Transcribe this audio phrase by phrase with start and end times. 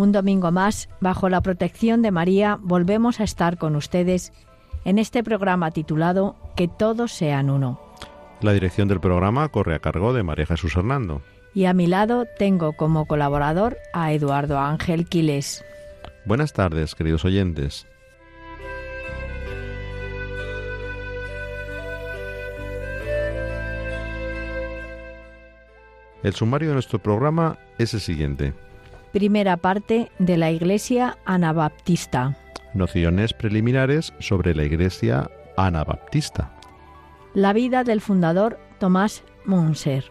[0.00, 4.32] Un domingo más, bajo la protección de María, volvemos a estar con ustedes
[4.86, 7.78] en este programa titulado Que todos sean uno.
[8.40, 11.20] La dirección del programa corre a cargo de María Jesús Hernando.
[11.52, 15.62] Y a mi lado tengo como colaborador a Eduardo Ángel Quiles.
[16.24, 17.86] Buenas tardes, queridos oyentes.
[26.22, 28.54] El sumario de nuestro programa es el siguiente.
[29.12, 32.36] Primera parte de la Iglesia Anabaptista.
[32.74, 36.52] Nociones preliminares sobre la Iglesia Anabaptista.
[37.34, 40.04] La vida del fundador Tomás Munser.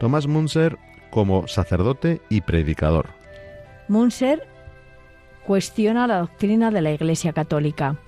[0.00, 0.78] Tomás Munser
[1.10, 3.10] como sacerdote y predicador.
[3.86, 4.48] Munser
[5.46, 7.98] cuestiona la doctrina de la Iglesia Católica.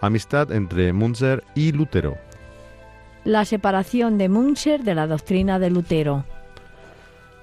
[0.00, 2.16] Amistad entre Munser y Lutero.
[3.24, 6.24] La separación de Munser de la doctrina de Lutero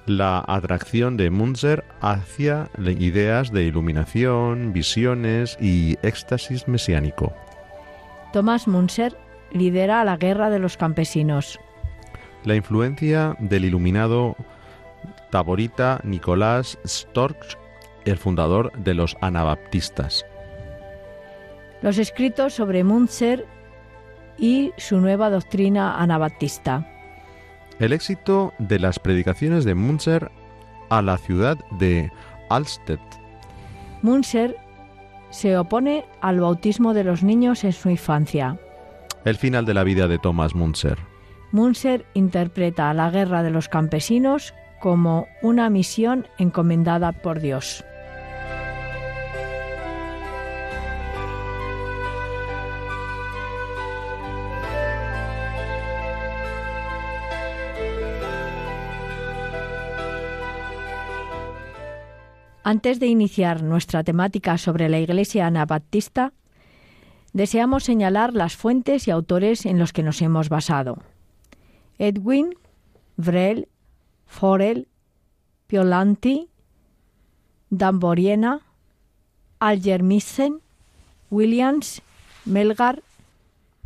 [0.06, 7.32] la atracción de Munzer hacia ideas de iluminación, visiones y éxtasis mesiánico.
[8.32, 9.16] Tomás Munzer
[9.52, 11.58] lidera la guerra de los campesinos.
[12.44, 14.36] La influencia del iluminado
[15.30, 17.58] taborita Nicolás Storch,
[18.04, 20.26] el fundador de los anabaptistas.
[21.82, 23.46] Los escritos sobre Munzer
[24.38, 26.93] y su nueva doctrina anabaptista.
[27.78, 30.30] El éxito de las predicaciones de Munzer
[30.90, 32.12] a la ciudad de
[32.48, 33.00] Alstedt.
[34.02, 34.56] Munzer
[35.30, 38.58] se opone al bautismo de los niños en su infancia.
[39.24, 40.98] El final de la vida de Thomas Munzer.
[41.50, 47.84] Munzer interpreta la guerra de los campesinos como una misión encomendada por Dios.
[62.66, 66.32] Antes de iniciar nuestra temática sobre la Iglesia anabaptista,
[67.34, 70.96] deseamos señalar las fuentes y autores en los que nos hemos basado.
[71.98, 72.54] Edwin,
[73.18, 73.68] Vrel,
[74.26, 74.88] Forel,
[75.66, 76.48] Piolanti,
[77.68, 78.62] Damboriena,
[79.58, 80.62] Algermissen,
[81.30, 82.00] Williams,
[82.46, 83.02] Melgar,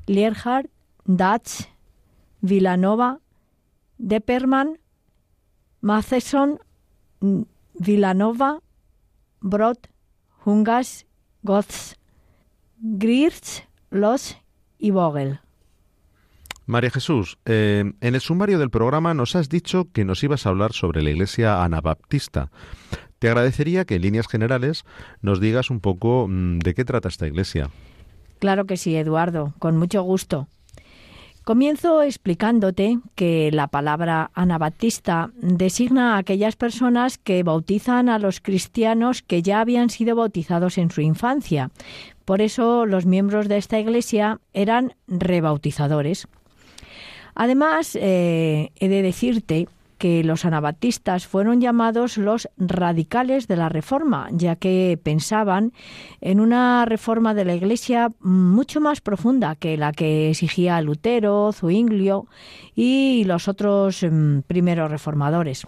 [0.07, 0.69] Lierhard,
[1.05, 1.67] Dutch,
[2.43, 3.19] Villanova,
[3.99, 4.79] Depperman,
[5.81, 6.61] Matheson,
[7.75, 8.61] Villanova,
[9.41, 9.79] Brod,
[10.45, 11.07] Hungas,
[11.43, 11.95] Gotz,
[12.81, 14.39] Grierz, Los
[14.79, 15.41] y Vogel.
[16.67, 20.51] María Jesús, eh, en el sumario del programa nos has dicho que nos ibas a
[20.51, 22.51] hablar sobre la Iglesia Anabaptista.
[23.19, 24.85] Te agradecería que en líneas generales
[25.23, 27.71] nos digas un poco mm, de qué trata esta Iglesia.
[28.39, 30.47] Claro que sí, Eduardo, con mucho gusto.
[31.49, 39.23] Comienzo explicándote que la palabra anabaptista designa a aquellas personas que bautizan a los cristianos
[39.23, 41.71] que ya habían sido bautizados en su infancia.
[42.27, 46.29] Por eso los miembros de esta iglesia eran rebautizadores.
[47.35, 54.29] Además, eh, he de decirte que los anabatistas fueron llamados los radicales de la Reforma,
[54.33, 55.73] ya que pensaban
[56.21, 62.27] en una reforma de la Iglesia mucho más profunda que la que exigía Lutero, Zuinglio
[62.75, 65.67] y los otros mm, primeros reformadores.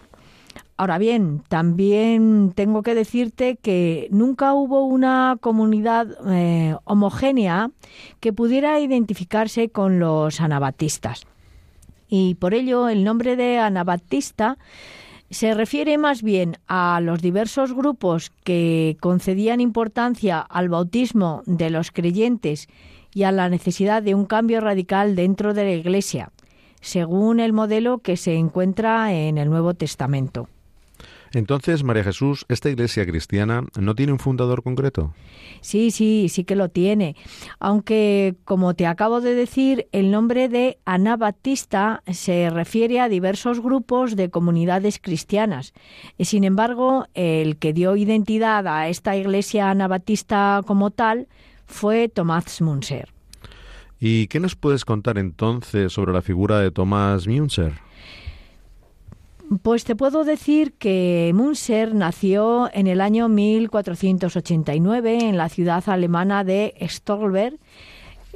[0.77, 7.69] Ahora bien, también tengo que decirte que nunca hubo una comunidad eh, homogénea
[8.19, 11.27] que pudiera identificarse con los anabatistas
[12.11, 14.57] y por ello el nombre de Anabaptista
[15.31, 21.89] se refiere más bien a los diversos grupos que concedían importancia al bautismo de los
[21.89, 22.67] creyentes
[23.13, 26.31] y a la necesidad de un cambio radical dentro de la Iglesia,
[26.81, 30.49] según el modelo que se encuentra en el Nuevo Testamento.
[31.33, 35.13] Entonces, María Jesús, ¿esta iglesia cristiana no tiene un fundador concreto?
[35.61, 37.15] Sí, sí, sí que lo tiene.
[37.59, 44.15] Aunque, como te acabo de decir, el nombre de Anabaptista se refiere a diversos grupos
[44.15, 45.73] de comunidades cristianas.
[46.19, 51.27] Sin embargo, el que dio identidad a esta iglesia anabaptista como tal
[51.65, 53.09] fue Tomás Munzer.
[53.99, 57.73] ¿Y qué nos puedes contar entonces sobre la figura de Tomás Munzer?
[59.59, 66.45] Pues te puedo decir que Munzer nació en el año 1489 en la ciudad alemana
[66.45, 67.57] de Stolberg,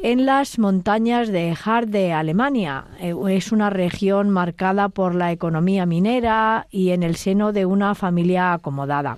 [0.03, 2.83] en las montañas de Hart de Alemania.
[2.99, 7.95] Eh, es una región marcada por la economía minera y en el seno de una
[7.95, 9.17] familia acomodada.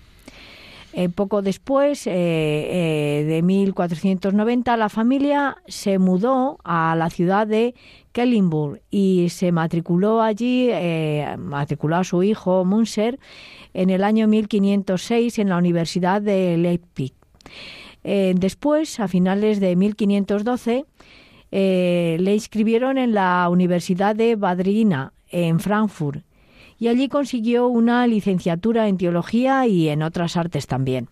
[0.99, 7.75] Eh, poco después, eh, de 1490, la familia se mudó a la ciudad de
[8.13, 10.71] Kellenburg y se matriculó allí,
[11.37, 13.19] matriculó a su hijo Munzer
[13.75, 17.13] en el año 1506 en la Universidad de Leipzig.
[18.03, 20.85] Eh, después, a finales de 1512,
[21.51, 26.23] eh, le inscribieron en la Universidad de Badrina, en Frankfurt,
[26.79, 31.09] y allí consiguió una licenciatura en teología y en otras artes también.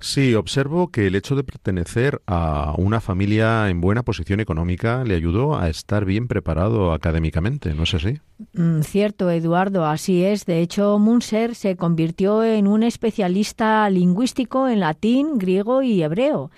[0.00, 5.14] Sí, observo que el hecho de pertenecer a una familia en buena posición económica le
[5.14, 8.20] ayudó a estar bien preparado académicamente, ¿no es así?
[8.52, 10.44] Mm, cierto, Eduardo, así es.
[10.44, 16.50] De hecho, Munzer se convirtió en un especialista lingüístico en latín, griego y hebreo,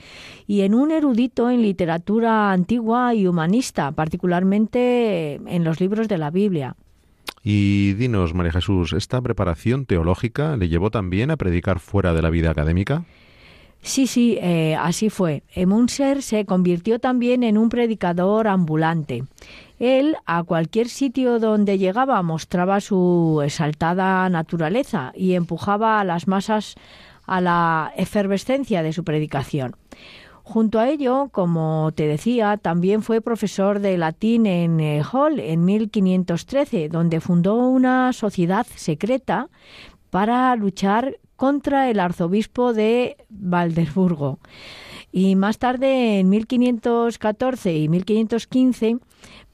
[0.48, 6.30] y en un erudito en literatura antigua y humanista, particularmente en los libros de la
[6.30, 6.74] Biblia.
[7.48, 12.28] Y dinos, María Jesús, ¿esta preparación teológica le llevó también a predicar fuera de la
[12.28, 13.04] vida académica?
[13.82, 15.44] Sí, sí, eh, así fue.
[15.54, 19.22] Munzer se convirtió también en un predicador ambulante.
[19.78, 26.74] Él, a cualquier sitio donde llegaba, mostraba su exaltada naturaleza y empujaba a las masas
[27.26, 29.76] a la efervescencia de su predicación.
[30.48, 35.64] Junto a ello, como te decía, también fue profesor de latín en eh, Hall en
[35.64, 39.48] 1513, donde fundó una sociedad secreta
[40.08, 44.38] para luchar contra el arzobispo de Valderburgo.
[45.10, 48.98] Y más tarde, en 1514 y 1515,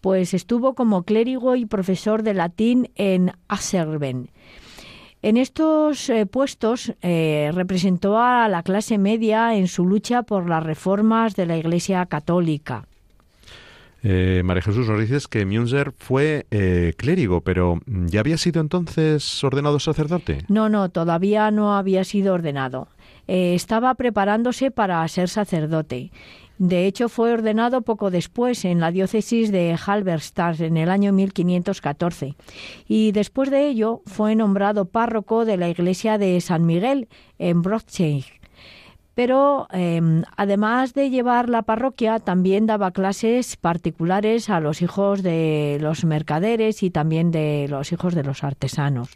[0.02, 4.28] pues estuvo como clérigo y profesor de latín en Aserben.
[5.22, 10.64] En estos eh, puestos eh, representó a la clase media en su lucha por las
[10.64, 12.86] reformas de la Iglesia Católica.
[14.04, 19.44] Eh, María Jesús, nos dices que Münzer fue eh, clérigo, pero ¿ya había sido entonces
[19.44, 20.44] ordenado sacerdote?
[20.48, 22.88] No, no, todavía no había sido ordenado.
[23.28, 26.10] Eh, estaba preparándose para ser sacerdote.
[26.62, 32.36] De hecho, fue ordenado poco después en la diócesis de Halberstadt en el año 1514
[32.86, 37.08] y después de ello fue nombrado párroco de la iglesia de San Miguel
[37.40, 38.40] en Brockcheich
[39.14, 45.78] pero em, además de llevar la parroquia, también daba clases particulares a los hijos de
[45.80, 49.10] los mercaderes y también de los hijos de los artesanos.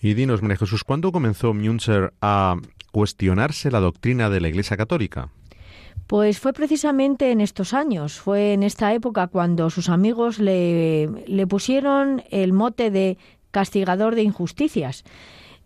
[0.00, 2.56] Y dinos, María Jesús, ¿cuándo comenzó Münzer a
[2.92, 5.28] cuestionarse la doctrina de la Iglesia Católica?
[6.06, 11.46] Pues fue precisamente en estos años, fue en esta época cuando sus amigos le, le
[11.46, 13.18] pusieron el mote de
[13.50, 15.04] castigador de injusticias.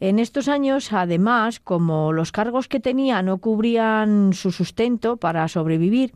[0.01, 6.15] En estos años, además, como los cargos que tenía no cubrían su sustento para sobrevivir,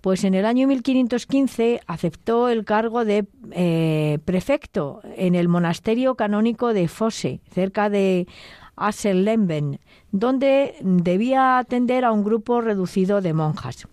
[0.00, 6.72] pues en el año 1515 aceptó el cargo de eh, prefecto en el monasterio canónico
[6.72, 8.28] de Fosse, cerca de
[8.76, 9.80] Assellemben,
[10.12, 13.88] donde debía atender a un grupo reducido de monjas.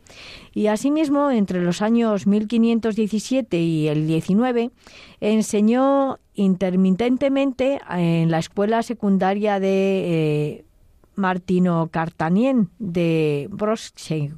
[0.53, 4.71] Y asimismo, entre los años 1517 y el 19,
[5.21, 10.65] enseñó intermitentemente en la escuela secundaria de eh,
[11.15, 14.33] Martino Cartanien de Broschek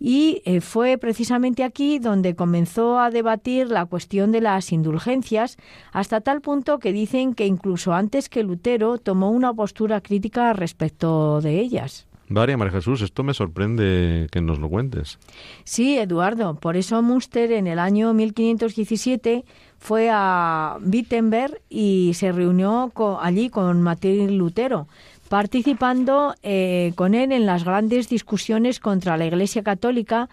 [0.00, 5.58] y eh, fue precisamente aquí donde comenzó a debatir la cuestión de las indulgencias,
[5.92, 11.42] hasta tal punto que dicen que incluso antes que Lutero tomó una postura crítica respecto
[11.42, 12.06] de ellas.
[12.32, 15.18] Varia María Jesús, esto me sorprende que nos lo cuentes.
[15.64, 19.44] Sí, Eduardo, por eso Münster en el año 1517
[19.78, 24.86] fue a Wittenberg y se reunió allí con Martín Lutero
[25.30, 30.28] participando eh, con él en las grandes discusiones contra la Iglesia Católica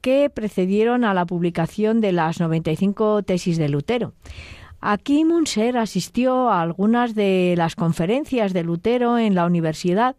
[0.00, 4.12] que precedieron a la publicación de las 95 tesis de Lutero.
[4.80, 10.14] Aquí Munser asistió a algunas de las conferencias de Lutero en la universidad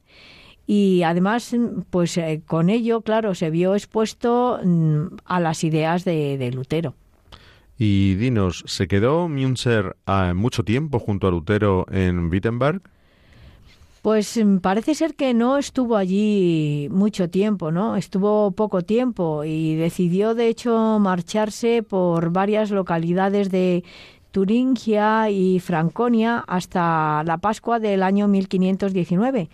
[0.66, 1.56] y además,
[1.90, 6.96] pues eh, con ello, claro, se vio expuesto mm, a las ideas de, Lutero.
[7.78, 12.82] Y dinos, ¿se quedó Münzer ah, mucho tiempo junto a Lutero en Wittenberg?
[14.02, 17.96] Pues mm, parece ser que no estuvo allí mucho tiempo, ¿no?
[17.96, 23.84] Estuvo poco tiempo y decidió, de hecho, marcharse por varias localidades de
[24.32, 29.50] Turingia y Franconia hasta la Pascua del año 1519,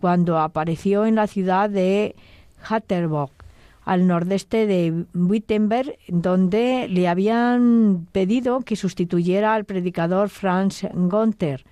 [0.00, 2.14] cuando apareció en la ciudad de
[2.62, 3.32] Hatterbock.
[3.84, 11.64] al nordeste de Wittenberg, donde le habían pedido que sustituyera al predicador Franz Gunther,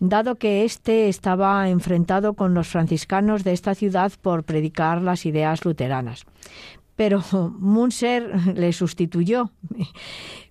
[0.00, 5.64] dado que éste estaba enfrentado con los franciscanos de esta ciudad por predicar las ideas
[5.64, 6.24] luteranas.
[6.96, 7.22] Pero
[7.58, 9.52] Munzer le sustituyó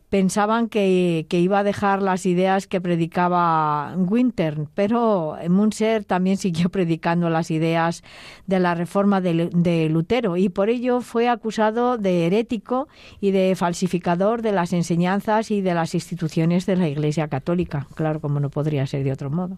[0.09, 7.29] pensaban que, iba a dejar las ideas que predicaba Winter, pero Munzer también siguió predicando
[7.29, 8.03] las ideas
[8.47, 12.87] de la reforma de, Lutero y por ello fue acusado de herético
[13.21, 17.87] y de falsificador de las enseñanzas y de las instituciones de la Iglesia Católica.
[17.95, 19.57] Claro, como no podría ser de otro modo.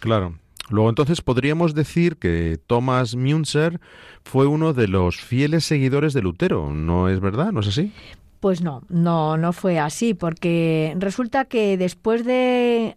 [0.00, 0.34] Claro.
[0.70, 3.80] Luego entonces podríamos decir que Thomas Münzer
[4.22, 7.52] fue uno de los fieles seguidores de Lutero, ¿no es verdad?
[7.52, 7.90] ¿No es así?
[8.40, 12.96] Pues no, no, no fue así, porque resulta que después de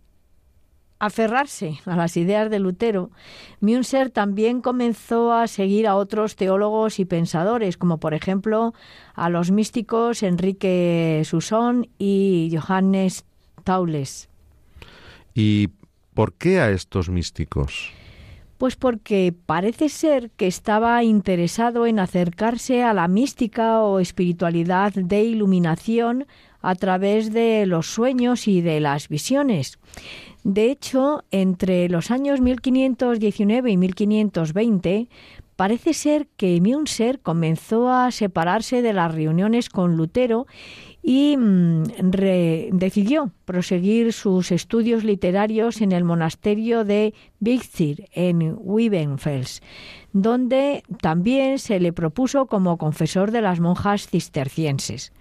[1.00, 3.10] aferrarse a las ideas de Lutero,
[3.60, 8.76] Münzer también comenzó a seguir a otros teólogos y pensadores, como por ejemplo
[9.16, 13.26] a los místicos Enrique Susón y Johannes
[13.64, 14.30] Taules.
[15.34, 15.70] ¿Y
[16.14, 17.92] por qué a estos místicos?
[18.62, 25.24] Pues porque parece ser que estaba interesado en acercarse a la mística o espiritualidad de
[25.24, 26.28] iluminación
[26.62, 29.80] a través de los sueños y de las visiones.
[30.44, 35.10] De hecho, entre los años 1519 y 1520,
[35.56, 40.46] parece ser que Münzer comenzó a separarse de las reuniones con Lutero
[41.04, 41.84] y mm,
[42.74, 49.62] decidió proseguir sus estudios literarios en el monasterio de Bigzir, en Wiebenfels,
[50.14, 55.12] donde también se le propuso como confesor de las monjas cistercienses.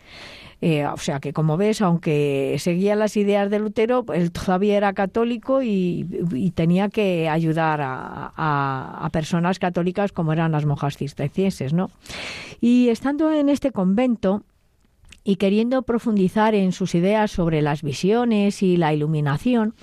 [0.63, 4.93] Eh, o sea que, como ves, aunque seguía las ideas de Lutero, él todavía era
[4.93, 11.91] católico y, tenía que ayudar a, a, personas católicas como eran las monjas cistercienses, ¿no?
[12.61, 14.43] Y estando en este convento,
[15.25, 19.75] y queriendo profundizar en sus ideas sobre las visiones y la iluminación,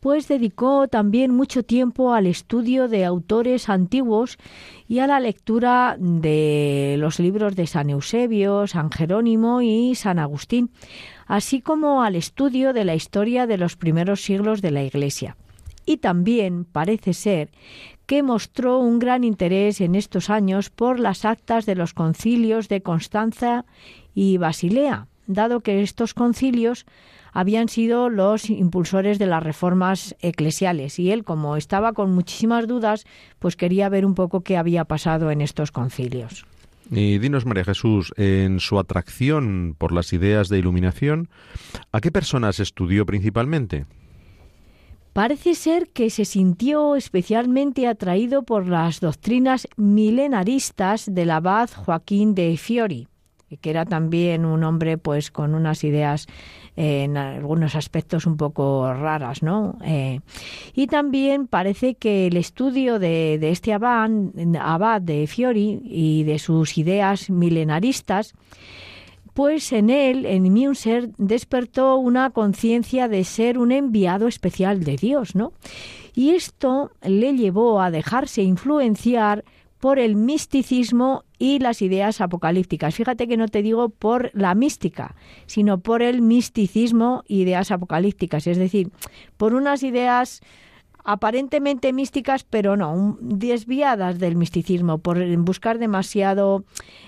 [0.00, 4.38] pues dedicó también mucho tiempo al estudio de autores antiguos
[4.86, 10.70] y a la lectura de los libros de San Eusebio, San Jerónimo y San Agustín,
[11.26, 15.36] así como al estudio de la historia de los primeros siglos de la Iglesia.
[15.84, 17.50] Y también parece ser
[18.06, 22.82] que mostró un gran interés en estos años por las actas de los concilios de
[22.82, 23.64] Constanza
[24.16, 26.86] y Basilea, dado que estos concilios
[27.32, 33.04] habían sido los impulsores de las reformas eclesiales y él, como estaba con muchísimas dudas,
[33.38, 36.46] pues quería ver un poco qué había pasado en estos concilios.
[36.90, 41.28] Y dinos, María Jesús, en su atracción por las ideas de iluminación,
[41.92, 43.84] ¿a qué personas estudió principalmente?
[45.12, 52.56] Parece ser que se sintió especialmente atraído por las doctrinas milenaristas del abad Joaquín de
[52.56, 53.08] Fiori
[53.60, 56.26] que era también un hombre pues con unas ideas
[56.76, 59.78] eh, en algunos aspectos un poco raras, ¿no?
[59.84, 60.20] Eh,
[60.74, 64.10] y también parece que el estudio de, este abad,
[64.60, 68.34] abad de Fiori y de sus ideas milenaristas
[69.36, 75.34] pues en él, en Münzer, despertó una conciencia de ser un enviado especial de Dios,
[75.34, 75.52] ¿no?
[76.14, 79.44] Y esto le llevó a dejarse influenciar
[79.78, 82.94] por el misticismo y las ideas apocalípticas.
[82.94, 85.14] Fíjate que no te digo por la mística,
[85.46, 88.90] sino por el misticismo ideas apocalípticas, es decir,
[89.36, 90.40] por unas ideas
[91.06, 96.64] aparentemente místicas, pero no, desviadas del misticismo, por buscar demasiado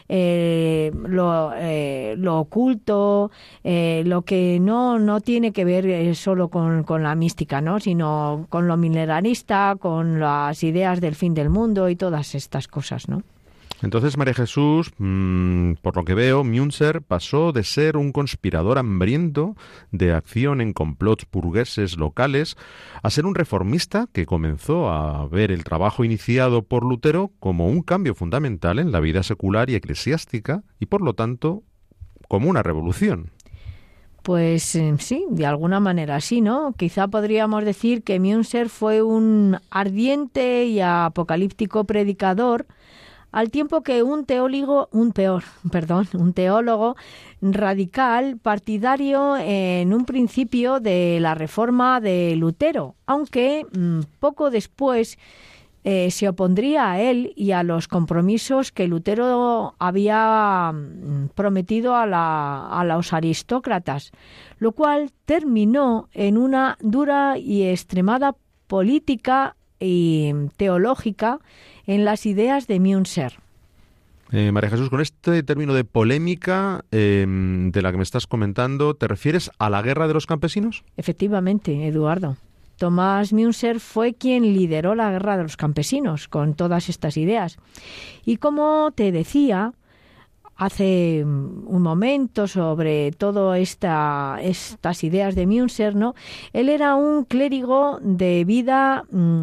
[0.09, 3.33] eh, eh, lo, oculto,
[3.65, 7.81] eh, lo que no, no tiene que ver solo con, con, la mística, ¿no?
[7.81, 13.09] sino con lo mineralista, con las ideas del fin del mundo y todas estas cosas,
[13.09, 13.25] ¿no?
[13.81, 19.55] Entonces, María Jesús, mm, por lo que veo, Münzer pasó de ser un conspirador hambriento
[19.93, 22.57] de acción en complots burgueses locales
[23.03, 27.83] a ser un reformista que comenzó a ver el trabajo iniciado por Lutero como un
[27.83, 31.63] cambio fundamental en la vida secular y eclesiástica y, por lo tanto,
[32.27, 33.31] como una revolución.
[34.23, 36.75] Pues eh, sí, de alguna manera sí, ¿no?
[36.77, 42.67] Quizá podríamos decir que Münzer fue un ardiente y apocalíptico predicador
[43.31, 46.97] al tiempo que un teólogo, un peor, perdón, un teólogo
[47.41, 55.19] radical partidario en un principio de la reforma de Lutero, aunque mm, poco después
[55.85, 62.81] eh, se opondría a él y a los compromisos que Lutero había mm, prometido a,
[62.81, 64.11] a los aristócratas,
[64.59, 68.35] lo cual terminó en una dura y extremada
[68.67, 71.41] política y teológica
[71.87, 73.39] en las ideas de Münzer.
[74.31, 78.95] Eh, María Jesús, con este término de polémica em, de la que me estás comentando,
[78.95, 80.85] ¿te refieres a la guerra de los campesinos?
[80.97, 82.37] Efectivamente, Eduardo.
[82.77, 87.59] Tomás Münzer fue quien lideró la guerra de los campesinos con todas estas ideas.
[88.25, 89.73] Y como te decía
[90.59, 96.15] hace un momento sobre todas esta, estas ideas de Münzer, ¿no?
[96.53, 99.43] Él era un clérigo de vida mm,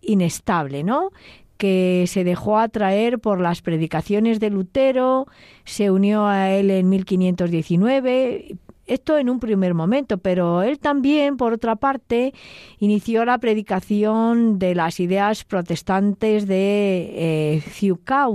[0.00, 1.10] inestable, ¿no?
[1.58, 5.26] que se dejó atraer por las predicaciones de Lutero,
[5.66, 8.56] se unió a él en 1519,
[8.86, 12.32] esto en un primer momento, pero él también, por otra parte,
[12.78, 17.62] inició la predicación de las ideas protestantes de eh,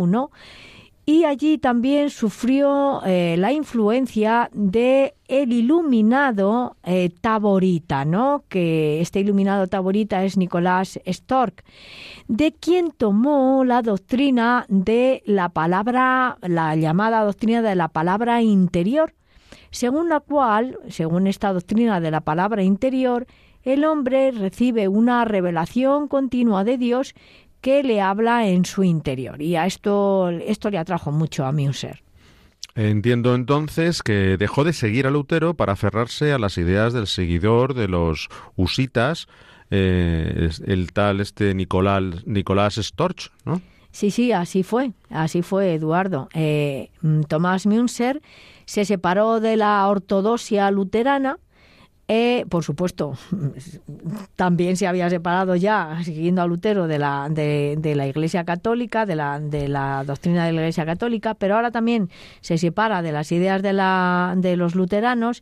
[0.08, 0.30] ¿no?
[1.06, 8.44] Y allí también sufrió eh, la influencia de el iluminado eh, taborita, ¿no?
[8.50, 11.64] Que este iluminado taborita es Nicolás Stork,
[12.28, 19.14] de quien tomó la doctrina de la palabra, la llamada doctrina de la palabra interior,
[19.70, 23.28] según la cual, según esta doctrina de la palabra interior,
[23.62, 27.16] el hombre recibe una revelación continua de Dios
[27.66, 29.42] que le habla en su interior.
[29.42, 32.04] Y a esto, esto le atrajo mucho a Müser.
[32.76, 37.74] Entiendo entonces que dejó de seguir a Lutero para aferrarse a las ideas del seguidor
[37.74, 39.26] de los husitas,
[39.72, 43.64] eh, el tal este Nicolás, Nicolás Storch, ¿no?
[43.90, 46.30] Sí, sí, así fue, así fue, Eduardo.
[46.36, 46.92] Eh,
[47.28, 48.22] Tomás Münzer
[48.66, 51.40] se separó de la ortodoxia luterana
[52.08, 53.18] eh, por supuesto,
[54.36, 59.16] también se había separado ya, siguiendo a Lutero, de la, de, la Iglesia Católica, de
[59.16, 62.10] la, de la doctrina de la Iglesia Católica, pero ahora también
[62.42, 65.42] se separa de las ideas de, la, de los luteranos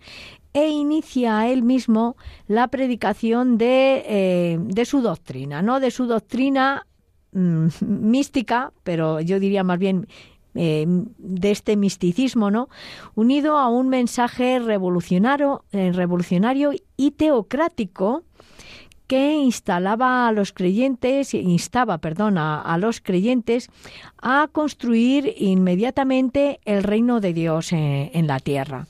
[0.53, 2.15] e inicia él mismo
[2.47, 5.81] la predicación de, eh, de su doctrina, ¿no?
[5.81, 6.87] De su doctrina
[7.33, 10.07] mm, mística, pero yo diría más bien
[10.55, 12.69] eh, de este misticismo, ¿no?
[13.15, 18.23] Unido a un mensaje revolucionario, eh, revolucionario y teocrático
[19.07, 23.69] que instalaba a los creyentes, instaba, perdón, a, los creyentes
[24.21, 28.87] a construir inmediatamente el reino de Dios en la tierra.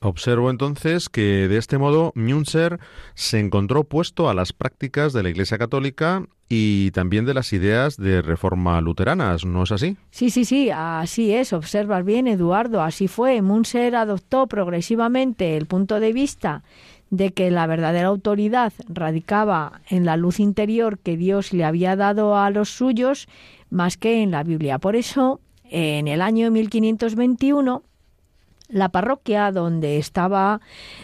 [0.00, 2.78] Observo entonces que de este modo Münzer
[3.14, 7.96] se encontró opuesto a las prácticas de la Iglesia Católica y también de las ideas
[7.96, 9.96] de reforma luteranas, ¿no es así?
[10.10, 13.40] Sí, sí, sí, así es, observas bien, Eduardo, así fue.
[13.42, 16.62] Münzer adoptó progresivamente el punto de vista
[17.10, 22.36] de que la verdadera autoridad radicaba en la luz interior que Dios le había dado
[22.36, 23.28] a los suyos
[23.70, 24.78] más que en la Biblia.
[24.78, 27.82] Por eso, en el año 1521,
[28.68, 30.60] la parroquia donde estaba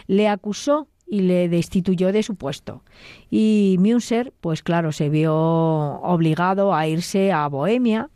[0.07, 2.83] le acusó y le destituyó de su puesto.
[3.29, 8.09] Y Münzer, pues claro, se vio obligado a irse a Bohemia,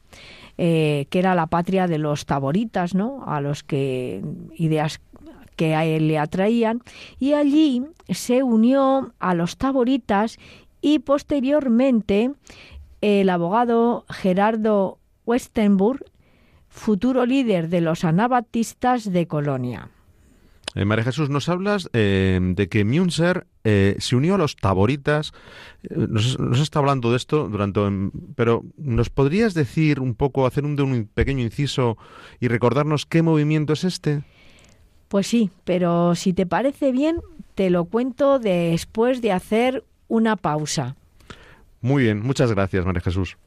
[0.58, 3.24] eh, que era la patria de los taboritas, ¿no?
[3.28, 4.24] A los que
[4.56, 5.00] ideas
[5.56, 6.82] que a él le atraían,
[7.20, 10.38] y allí se unió a los taboritas
[10.82, 12.32] y posteriormente
[13.02, 16.06] el abogado Gerardo Westenburg
[16.78, 19.90] futuro líder de los anabatistas de Colonia.
[20.76, 25.34] Eh, María Jesús, nos hablas eh, de que Münzer eh, se unió a los taboritas.
[25.90, 27.82] Nos, está hablando de esto durante.
[28.36, 31.98] Pero, ¿nos podrías decir un poco, hacer un, un pequeño inciso
[32.40, 34.24] y recordarnos qué movimiento es este?
[35.08, 37.22] Pues sí, pero si te parece bien,
[37.56, 40.96] te lo cuento después de hacer una pausa.
[41.82, 43.38] Muy bien, muchas gracias, María Jesús.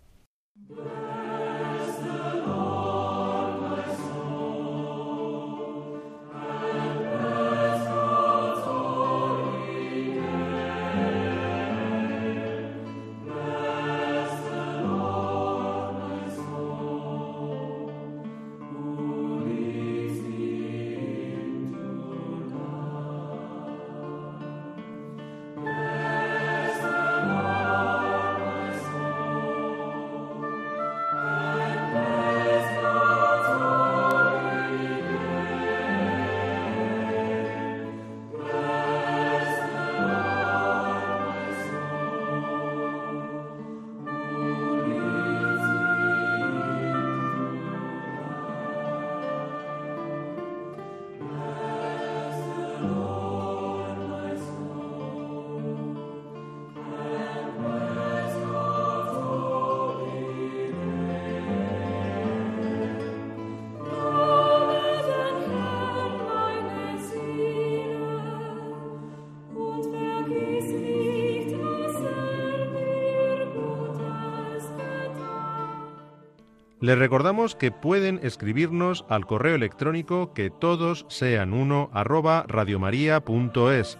[76.90, 83.96] Les recordamos que pueden escribirnos al correo electrónico que todos sean uno arroba radiomaria.es,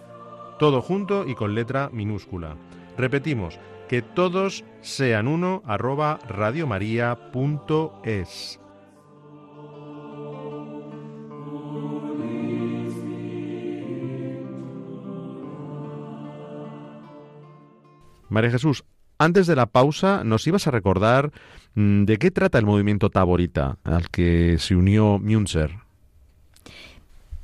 [0.59, 2.57] todo junto y con letra minúscula.
[2.97, 8.59] Repetimos, que todos sean uno arroba radiomaria.es.
[18.27, 18.83] María Jesús,
[19.17, 21.31] antes de la pausa nos ibas a recordar
[21.75, 25.71] de qué trata el movimiento taborita al que se unió Münzer.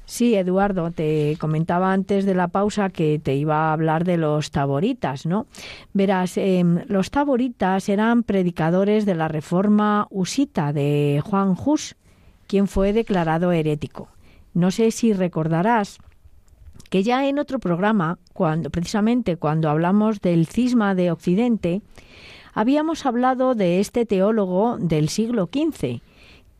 [0.08, 4.52] Sí, Eduardo, te comentaba antes de la pausa que te iba a hablar de los
[4.52, 5.48] taboritas, ¿no?
[5.94, 11.98] Verás, em, los taboritas eran predicadores de la reforma usita de Juan Hus,
[12.48, 14.08] quien fue declarado herético.
[14.54, 16.00] No sé si recordarás
[16.90, 21.82] que ya en otro programa, cuando precisamente cuando hablamos del cisma de Occidente,
[22.58, 26.02] habíamos hablado de este teólogo del siglo XV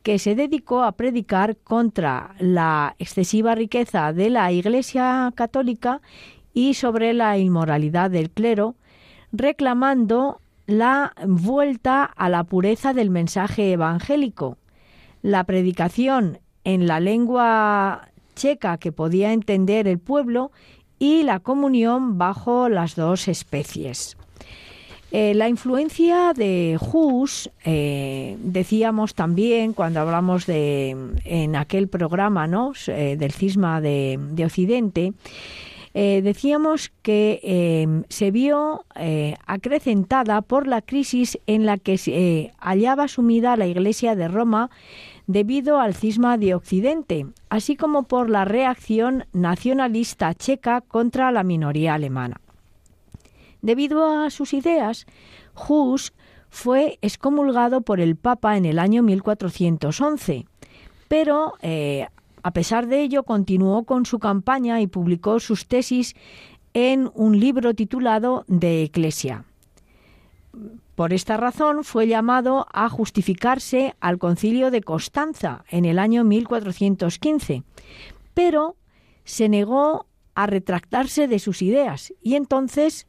[0.04, 6.00] que se dedicó a predicar contra la excesiva riqueza de la Iglesia católica
[6.54, 8.76] y sobre la inmoralidad del clero,
[9.32, 14.56] reclamando la vuelta a la pureza del mensaje evangélico,
[15.22, 20.52] la predicación en la lengua checa que podía entender el pueblo
[21.00, 24.17] y la comunión bajo las dos especies.
[25.10, 30.94] Eh, la influencia de Hus, eh, decíamos también cuando hablamos de
[31.24, 32.72] en aquel programa ¿no?
[32.88, 35.14] Eh, del cisma de, Occidente,
[35.94, 38.84] decíamos que se vio
[39.46, 44.70] acrecentada por la crisis en la que se hallaba sumida la Iglesia de Roma
[45.26, 51.94] debido al cisma de Occidente, así como por la reacción nacionalista checa contra la minoría
[51.94, 52.40] alemana.
[53.62, 55.06] Debido a sus ideas,
[55.68, 56.12] Hus
[56.48, 60.46] fue excomulgado por el Papa en el año 1411,
[61.08, 62.06] pero eh,
[62.42, 66.14] a pesar de ello continuó con su campaña y publicó sus tesis
[66.74, 69.44] en un libro titulado De Eclesia.
[70.94, 77.62] Por esta razón fue llamado a justificarse al concilio de Constanza en el año 1415,
[78.34, 78.76] pero
[79.24, 83.06] se negó a retractarse de sus ideas y entonces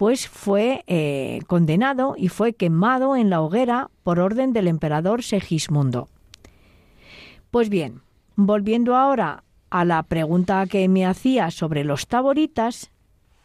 [0.00, 6.08] pues fue eh, condenado y fue quemado en la hoguera por orden del emperador Segismundo.
[7.50, 8.00] Pues bien,
[8.34, 12.90] volviendo ahora a la pregunta que me hacía sobre los taboritas,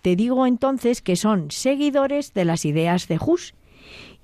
[0.01, 3.53] te digo entonces que son seguidores de las ideas de Hus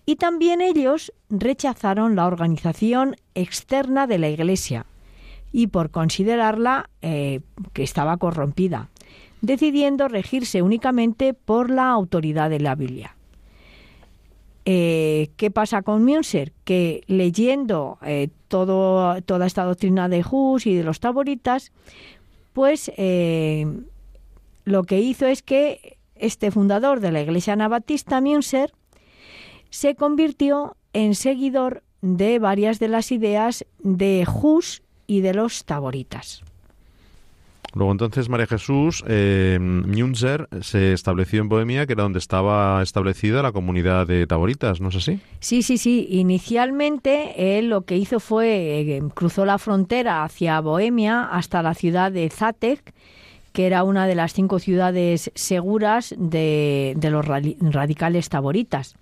[0.05, 4.85] y también ellos rechazaron la organización externa de la Iglesia
[5.51, 7.41] y por considerarla eh,
[7.73, 8.87] que estaba corrompida,
[9.41, 13.15] decidiendo regirse únicamente por la autoridad de la Biblia.
[14.65, 16.53] Eh, ¿Qué pasa con Münzer?
[16.63, 21.71] Que leyendo eh, toda esta doctrina de Hus y de los taboritas,
[22.53, 22.91] pues
[24.65, 28.71] lo que hizo es que este fundador de la Iglesia Anabatista, Münzer,
[29.71, 36.43] se convirtió en seguidor de varias de las ideas de Hus y de los taboritas.
[37.73, 39.57] Luego entonces María Jesús eh,
[40.61, 44.97] se estableció en Bohemia, que era donde estaba establecida la comunidad de taboritas, ¿no es
[44.97, 45.19] así?
[45.39, 46.07] Sí, sí, sí.
[46.09, 52.11] Inicialmente él lo que hizo fue eh, cruzó la frontera hacia Bohemia hasta la ciudad
[52.11, 52.93] de Zatek,
[53.53, 58.95] que era una de las cinco ciudades seguras de, de los radicales taboritas.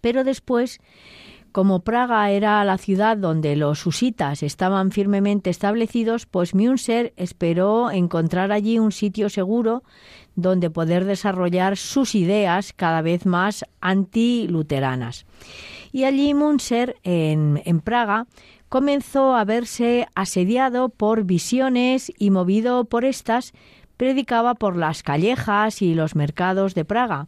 [0.00, 0.80] Pero después,
[1.52, 8.52] como Praga era la ciudad donde los husitas estaban firmemente establecidos, pues Münzer esperó encontrar
[8.52, 9.82] allí un sitio seguro
[10.36, 15.26] donde poder desarrollar sus ideas cada vez más antiluteranas.
[15.92, 18.26] Y allí Münzer, en, en Praga,
[18.68, 23.52] comenzó a verse asediado por visiones y movido por estas,
[23.96, 27.26] predicaba por las callejas y los mercados de Praga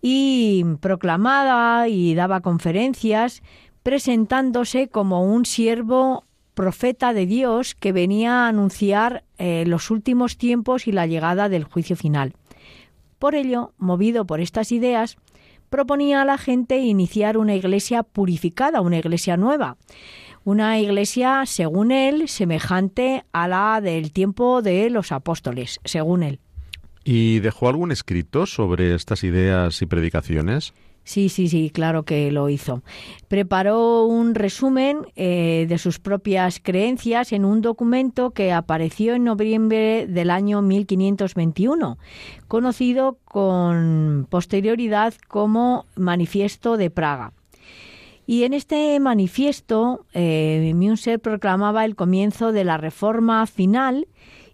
[0.00, 3.42] y proclamaba y daba conferencias
[3.82, 10.88] presentándose como un siervo profeta de Dios que venía a anunciar eh, los últimos tiempos
[10.88, 12.34] y la llegada del juicio final.
[13.18, 15.16] Por ello, movido por estas ideas,
[15.70, 19.76] proponía a la gente iniciar una iglesia purificada, una iglesia nueva,
[20.44, 26.40] una iglesia, según él, semejante a la del tiempo de los apóstoles, según él.
[27.04, 30.74] ¿Y dejó algún escrito sobre estas ideas y predicaciones?
[31.08, 32.82] Sí, sí, sí, claro que lo hizo.
[33.28, 40.06] Preparó un resumen eh, de sus propias creencias en un documento que apareció en noviembre
[40.06, 41.96] del año 1521,
[42.46, 47.32] conocido con posterioridad como Manifiesto de Praga.
[48.26, 54.08] Y en este manifiesto, eh, Münzer proclamaba el comienzo de la reforma final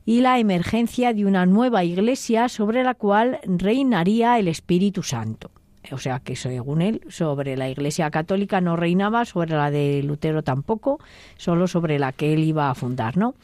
[0.04, 5.50] y la emergencia de una nueva iglesia sobre la cual reinaría el Espíritu Santo.
[5.92, 10.42] O sea que según él, sobre la Iglesia Católica no reinaba, sobre la de Lutero
[10.42, 10.98] tampoco,
[11.36, 13.34] solo sobre la que él iba a fundar, ¿no?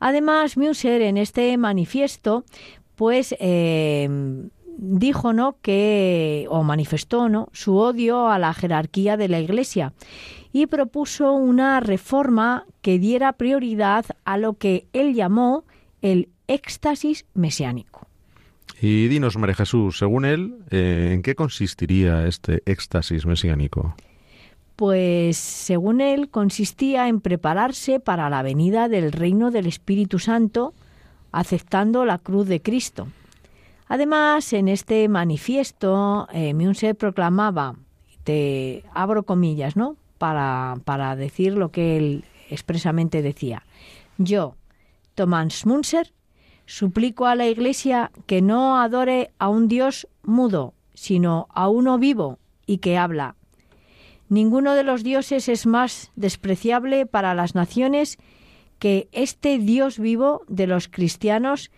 [0.00, 2.44] Además, Münzer en este manifiesto,
[2.96, 4.08] pues eh,
[4.78, 9.92] dijo no que o manifestó no su odio a la jerarquía de la Iglesia
[10.52, 15.64] y propuso una reforma que diera prioridad a lo que él llamó
[16.04, 18.06] el éxtasis mesiánico.
[18.80, 23.94] Y dinos, María Jesús, según él, eh, ¿en qué consistiría este éxtasis mesiánico?
[24.76, 30.74] Pues según él consistía en prepararse para la venida del reino del Espíritu Santo,
[31.32, 33.08] aceptando la cruz de Cristo.
[33.88, 36.54] Además, en este manifiesto, eh,
[36.98, 37.76] proclamaba,
[38.24, 39.96] te abro comillas, ¿no?
[40.18, 43.62] Para, para decir lo que él expresamente decía.
[44.18, 44.56] Yo,
[45.14, 46.12] Tomás Munzer,
[46.66, 52.38] suplico a la Iglesia que no adore a un Dios mudo, sino a uno vivo
[52.66, 53.36] y que habla.
[54.28, 58.18] Ninguno de los dioses es más despreciable para las naciones
[58.78, 61.70] que este Dios vivo de los cristianos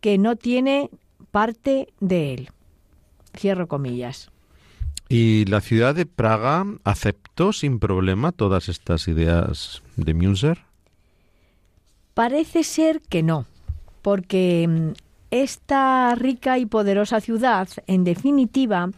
[0.00, 0.90] que no tiene
[1.30, 2.50] parte de él.
[3.36, 4.30] Cierro comillas.
[5.08, 10.58] ¿Y la ciudad de Praga aceptó sin problema todas estas ideas de Münzer?
[12.14, 13.46] Parece ser que no,
[14.02, 14.92] porque mm,
[15.32, 18.90] esta rica y poderosa ciudad, en definitiva,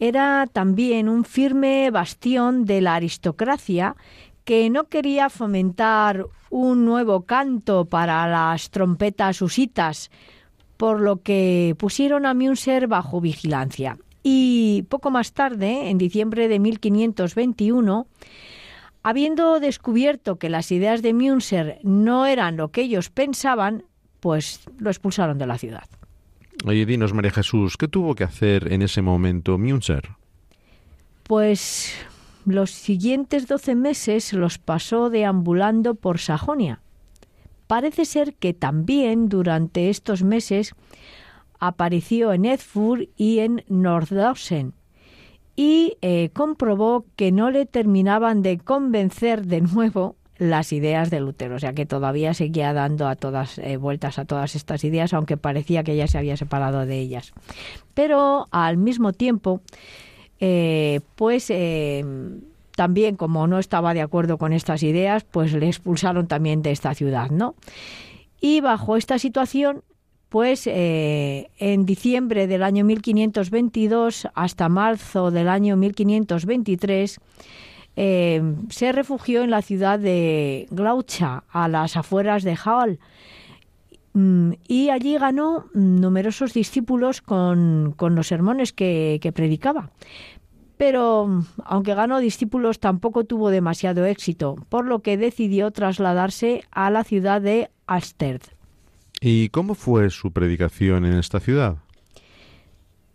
[0.00, 3.96] era también un firme bastión de la aristocracia
[4.44, 10.10] que no quería fomentar un nuevo canto para las trompetas husitas,
[10.76, 13.98] por lo que pusieron a Münzer bajo vigilancia.
[14.22, 18.06] Y poco más tarde, en diciembre de 1521,
[19.04, 23.84] habiendo descubierto que las ideas de Münzer no eran lo que ellos pensaban,
[24.18, 25.88] pues lo expulsaron de la ciudad.
[26.66, 30.08] Oye, dinos, María Jesús, ¿qué tuvo que hacer en ese momento Münzer?
[31.22, 31.94] Pues
[32.44, 36.80] los siguientes doce meses los pasó deambulando por Sajonia,
[37.66, 40.74] Parece ser que también durante estos meses
[41.58, 44.74] apareció en Edfurt y en Nordhausen
[45.56, 51.54] y eh, comprobó que no le terminaban de convencer de nuevo las ideas de Lutero,
[51.54, 55.36] o sea que todavía seguía dando a todas eh, vueltas a todas estas ideas, aunque
[55.36, 57.32] parecía que ya se había separado de ellas.
[57.94, 59.60] Pero al mismo tiempo,
[60.40, 61.52] eh, pues
[62.74, 66.94] también, como no estaba de acuerdo con estas ideas, pues le expulsaron también de esta
[66.94, 67.54] ciudad, ¿no?
[68.40, 69.82] Y bajo esta situación,
[70.34, 77.20] pues en diciembre del año 1522 hasta marzo del año 1523
[77.94, 82.98] eh, se refugió en la ciudad de Glaucha, a las afueras de Halle,
[84.14, 89.92] mm, y allí ganó numerosos discípulos con, los sermones que predicaba
[90.76, 97.04] pero aunque ganó discípulos tampoco tuvo demasiado éxito, por lo que decidió trasladarse a la
[97.04, 98.53] ciudad de Alsterd.
[99.26, 101.78] ¿Y cómo fue su predicación en esta ciudad?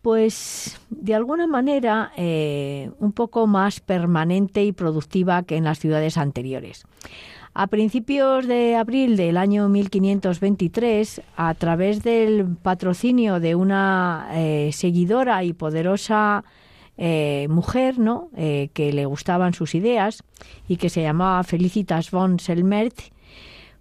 [0.01, 6.17] Pues de alguna manera eh, un poco más permanente y productiva que en las ciudades
[6.17, 6.85] anteriores.
[7.53, 15.43] A principios de abril del año 1523, a través del patrocinio de una eh, seguidora
[15.43, 16.43] y poderosa
[16.97, 18.29] eh, mujer, ¿no?
[18.35, 20.23] Que le gustaban sus ideas
[20.67, 22.99] y que se llamaba Felicitas von Selmert,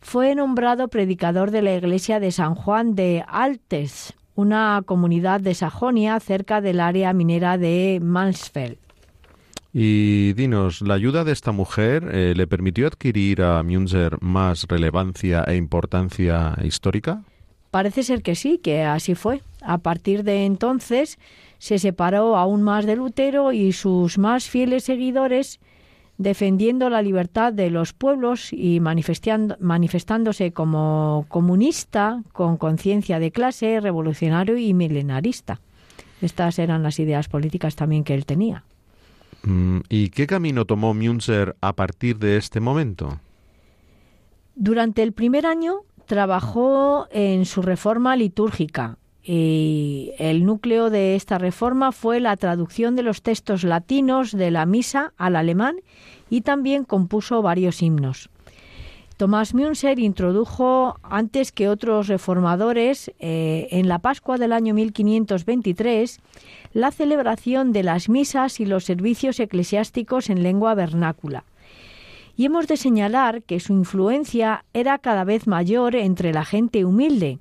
[0.00, 6.18] fue nombrado predicador de la iglesia de San Juan de Altes, una comunidad de Sajonia
[6.20, 8.78] cerca del área minera de Mansfeld.
[9.72, 15.44] Y dinos, ¿la ayuda de esta mujer eh, le permitió adquirir a Münzer más relevancia
[15.46, 17.22] e importancia histórica?
[17.70, 19.42] Parece ser que sí, que así fue.
[19.60, 21.18] A partir de entonces,
[21.58, 25.60] se separó aún más de Lutero y sus más fieles seguidores,
[26.18, 34.58] defendiendo la libertad de los pueblos y manifestándose como comunista, con conciencia de clase, revolucionario
[34.58, 35.60] y milenarista.
[36.20, 38.64] Estas eran las ideas políticas también que él tenía.
[39.44, 43.20] Mm, ¿Y qué camino tomó Münzer a partir de este momento?
[44.56, 52.18] Durante el primer año trabajó en su reforma litúrgica, el núcleo de esta reforma fue
[52.18, 55.76] la traducción de los textos latinos de la misa al alemán
[56.30, 58.30] y también compuso varios himnos.
[59.18, 66.20] Tomás Münzer introdujo, antes que otros reformadores, eh, en la Pascua del año 1523,
[66.72, 71.42] la celebración de las misas y los servicios eclesiásticos en lengua vernácula.
[72.36, 77.40] Y hemos de señalar que su influencia era cada vez mayor entre la gente humilde.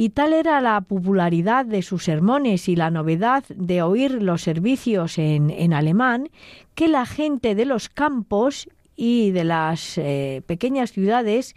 [0.00, 5.18] Y tal era la popularidad de sus sermones y la novedad de oír los servicios
[5.18, 6.28] en, en alemán,
[6.76, 11.56] que la gente de los campos y de las eh, pequeñas ciudades,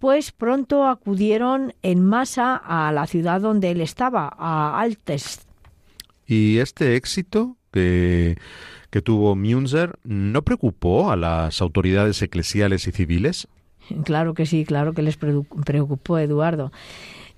[0.00, 5.44] pues pronto acudieron en masa a la ciudad donde él estaba, a Altest.
[6.26, 8.36] ¿Y este éxito que,
[8.90, 13.46] que tuvo Münzer no preocupó a las autoridades eclesiales y civiles?
[14.02, 16.72] Claro que sí, claro que les preocupó Eduardo.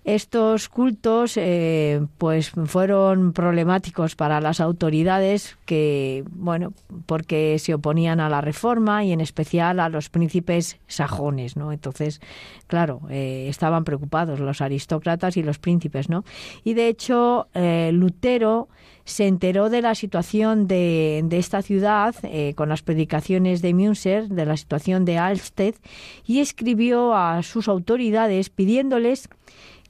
[0.07, 6.75] Estos cultos eh, pues fueron problemáticos para las autoridades que, bueno,
[7.07, 11.73] porque se oponían a la reforma y en especial a los príncipes sajones, ¿no?
[11.73, 12.21] Entonces,
[12.69, 16.25] claro, eh, estaban preocupados los aristócratas y los príncipes, ¿no?
[16.62, 18.69] Y de hecho, eh, Lutero
[19.05, 22.14] se enteró de la situación de, de esta ciudad
[22.57, 25.77] con las predicaciones de Münster, de la situación de Alsted,
[26.25, 29.29] y escribió a sus autoridades pidiéndoles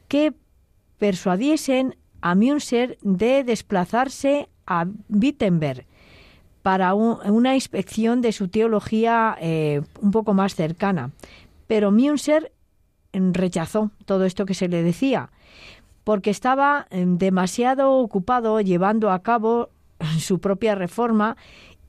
[0.08, 0.32] que
[0.98, 5.86] persuadiesen a Münzer de desplazarse a Wittenberg
[6.62, 11.12] para una inspección de su teología eh, un poco más cercana.
[11.68, 12.52] Pero Münzer
[13.12, 15.30] rechazó todo esto que se le decía,
[16.02, 19.70] porque estaba em, demasiado ocupado llevando a cabo
[20.18, 21.36] su propia reforma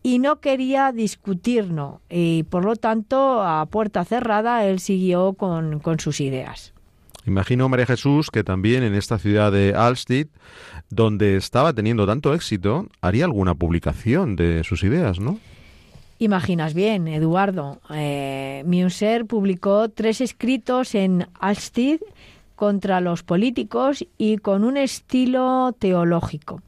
[0.03, 2.01] y no quería discutirlo.
[2.07, 6.73] Y por lo tanto, a puerta cerrada, él siguió con sus ideas.
[7.27, 10.29] Imagino, María Jesús, que también en esta ciudad de Alstedt,
[10.89, 15.37] donde estaba teniendo tanto éxito, haría alguna publicación de sus ideas, ¿no?
[16.19, 17.79] Imaginas bien, Eduardo.
[17.93, 18.63] Eh,
[19.27, 22.01] publicó tres escritos en Alstedt
[22.55, 26.61] contra los políticos y con un estilo teológico.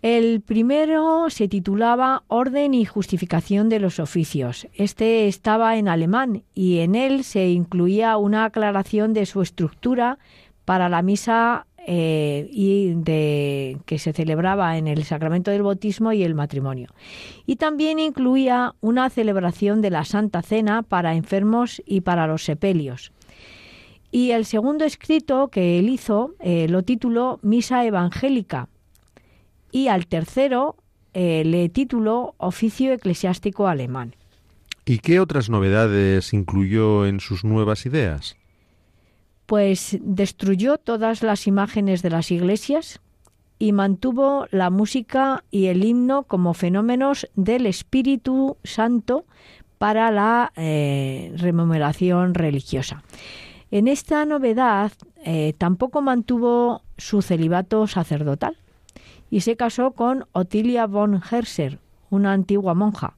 [0.00, 4.68] El primero se titulaba Orden y Justificación de los Oficios.
[4.74, 10.20] Este estaba en alemán y en él se incluía una aclaración de su estructura
[10.64, 12.94] para la misa eh, y
[13.86, 16.90] que se celebraba en el sacramento del bautismo y el matrimonio.
[17.44, 23.10] Y también incluía una celebración de la Santa Cena para enfermos y para los sepelios.
[24.12, 28.68] Y el segundo escrito que él hizo eh, lo tituló Misa Evangélica
[29.70, 30.76] y al tercero
[31.14, 34.14] eh, le tituló Oficio Eclesiástico Alemán.
[34.84, 38.36] ¿Y qué otras novedades incluyó en sus nuevas ideas?
[39.46, 43.00] Pues destruyó todas las imágenes de las iglesias
[43.58, 49.24] y mantuvo la música y el himno como fenómenos del Espíritu Santo
[49.78, 53.02] para la eh, rememoración religiosa.
[53.70, 54.92] En esta novedad
[55.24, 58.56] eh, tampoco mantuvo su celibato sacerdotal
[59.30, 61.78] y se casó con Otilia von Herser,
[62.10, 63.16] una antigua monja.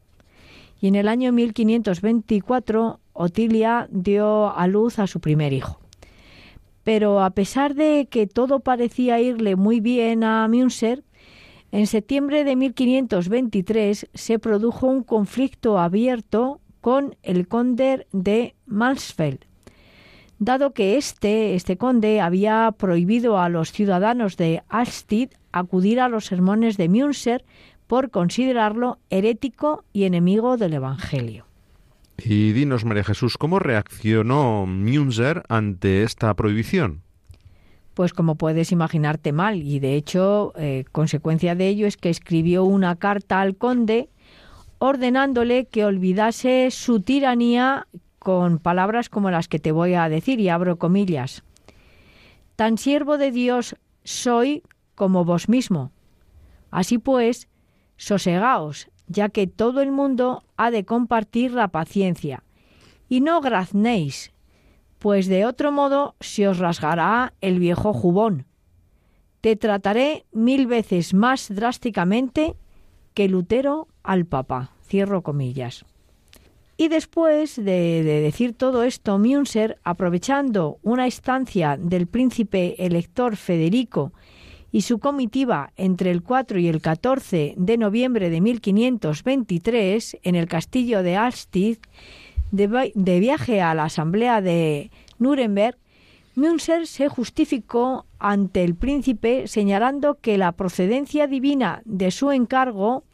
[0.80, 5.78] Y en el año 1524 Otilia dio a luz a su primer hijo.
[6.84, 11.04] Pero a pesar de que todo parecía irle muy bien a Münzer,
[11.72, 19.44] en septiembre de 1523 se produjo un conflicto abierto con el conde de Mansfeld,
[20.40, 26.24] dado que este, este conde había prohibido a los ciudadanos de Alstid acudir a los
[26.24, 27.44] sermones de Münzer
[27.86, 31.44] por considerarlo herético y enemigo del Evangelio.
[32.16, 37.02] Y dinos, María Jesús, ¿cómo reaccionó Münzer ante esta prohibición?
[37.94, 42.64] Pues como puedes imaginarte mal, y de hecho, eh, consecuencia de ello es que escribió
[42.64, 44.08] una carta al conde
[44.78, 47.86] ordenándole que olvidase su tiranía
[48.20, 51.42] con palabras como las que te voy a decir y abro comillas.
[52.54, 54.62] Tan siervo de Dios soy
[54.94, 55.90] como vos mismo.
[56.70, 57.48] Así pues,
[57.96, 62.44] sosegaos, ya que todo el mundo ha de compartir la paciencia,
[63.08, 64.32] y no graznéis,
[64.98, 68.44] pues de otro modo se os rasgará el viejo jubón.
[69.40, 72.54] Te trataré mil veces más drásticamente
[73.14, 74.72] que Lutero al Papa.
[74.86, 75.86] Cierro comillas.
[76.80, 84.14] Y después de, decir todo esto, Münzer, aprovechando una estancia del príncipe elector Federico
[84.72, 90.48] y su comitiva entre el 4 y el 14 de noviembre de 1523 en el
[90.48, 91.76] castillo de Alstid,
[92.50, 95.76] de, viaje a la asamblea de Nuremberg,
[96.34, 103.04] Münzer se justificó ante el príncipe señalando que la procedencia divina de su encargo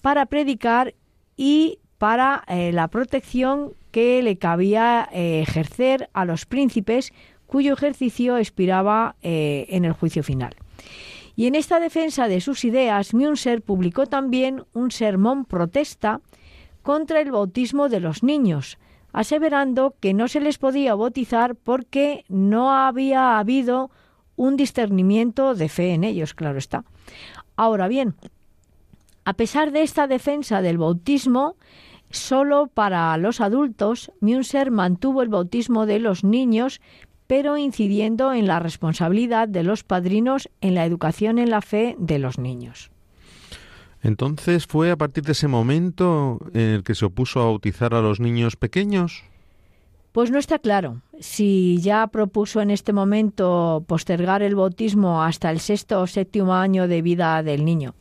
[0.00, 0.94] para predicar
[1.36, 7.12] y para eh, la protección que le cabía eh, ejercer a los príncipes
[7.46, 10.56] cuyo ejercicio expiraba eh, en el juicio final.
[11.36, 16.22] Y en esta defensa de sus ideas, Münzer publicó también un sermón protesta
[16.80, 18.78] contra el bautismo de los niños,
[19.12, 23.90] aseverando que no se les podía bautizar porque no había habido
[24.36, 26.82] un discernimiento de fe en ellos, claro está.
[27.56, 28.14] Ahora bien,
[29.26, 31.56] a pesar de esta defensa del bautismo,
[32.10, 36.80] solo para los adultos, Münzer mantuvo el bautismo de los niños,
[37.26, 42.18] pero incidiendo en la responsabilidad de los padrinos en la educación en la fe de
[42.18, 42.90] los niños.
[44.02, 48.00] Entonces, ¿fue a partir de ese momento en el que se opuso a bautizar a
[48.00, 49.24] los niños pequeños?
[50.12, 55.60] Pues no está claro si ya propuso en este momento postergar el bautismo hasta el
[55.60, 57.94] sexto o séptimo año de vida del niño.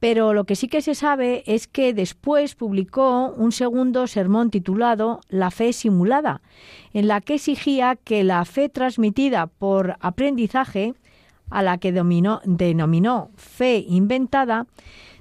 [0.00, 5.20] Pero lo que sí que se sabe es que después publicó un segundo sermón titulado
[5.28, 6.40] La fe simulada,
[6.92, 10.94] en la que exigía que la fe transmitida por aprendizaje,
[11.50, 14.66] a la que denominó fe inventada,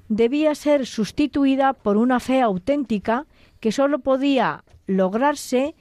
[0.10, 3.26] debía ser sustituida por una fe auténtica
[3.60, 5.76] que sólo podía lograrse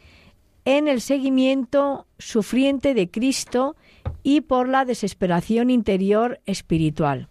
[0.65, 3.77] en el seguimiento sufriente de Cristo
[4.23, 7.29] y por la desesperación interior espiritual.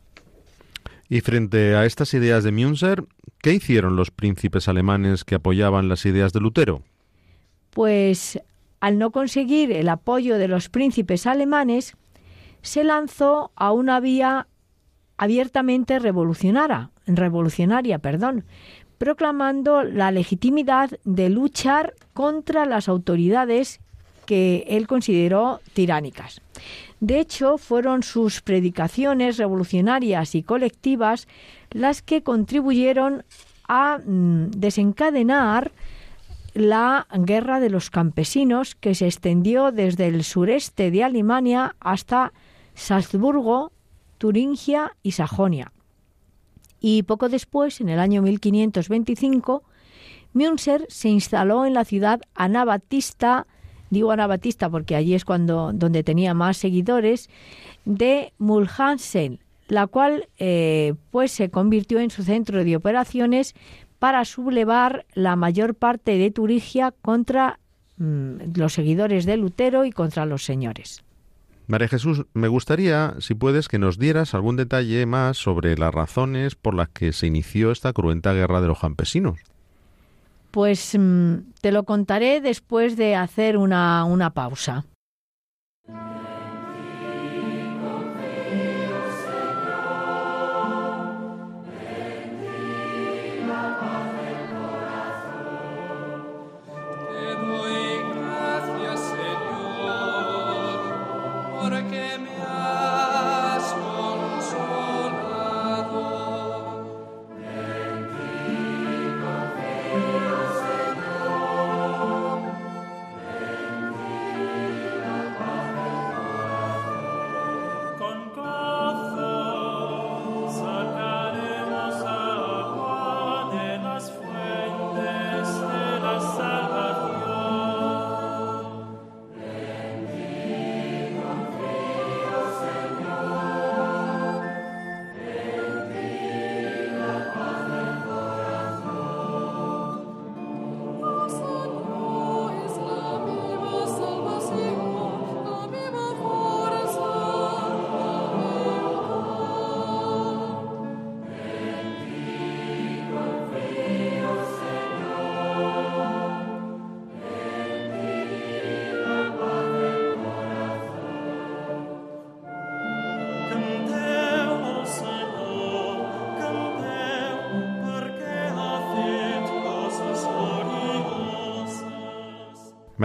[1.09, 3.03] Y frente a estas ideas de Münzer,
[3.41, 6.81] ¿qué hicieron los príncipes alemanes que apoyaban las ideas de Lutero?
[7.69, 8.39] Pues
[8.79, 11.95] al no conseguir el apoyo de los príncipes alemanes,
[12.61, 14.47] se lanzó a una vía
[15.17, 18.45] abiertamente revolucionaria, revolucionaria, perdón,
[18.97, 23.79] proclamando la legitimidad de luchar contra las autoridades
[24.25, 26.41] que él consideró tiránicas.
[26.99, 31.27] De hecho, fueron sus predicaciones revolucionarias y colectivas
[31.71, 33.23] las que contribuyeron
[33.67, 35.71] a mm, desencadenar
[36.53, 42.31] la guerra de los campesinos que se extendió desde el sureste de Alemania hasta
[42.75, 43.71] Salzburgo,
[44.17, 45.73] Turingia y Sajonia.
[46.79, 49.63] Y poco después, en el año 1525,
[50.33, 53.47] Münzer se instaló en la ciudad anabatista,
[53.95, 57.29] digo anabatista porque allí es cuando, donde tenía más seguidores,
[57.85, 63.55] de Mulhansen, la cual eh, pues se convirtió en su centro de operaciones
[63.97, 67.59] para sublevar la mayor parte de Turingia contra
[67.97, 71.01] mm, los seguidores de Lutero y contra los señores.
[71.67, 76.53] María Jesús, me gustaría, si puedes, que nos dieras algún detalle más sobre las razones
[76.55, 79.39] por las que se inició esta cruenta guerra de los campesinos.
[80.55, 84.85] Pues mm, te lo contaré después de hacer una, una pausa.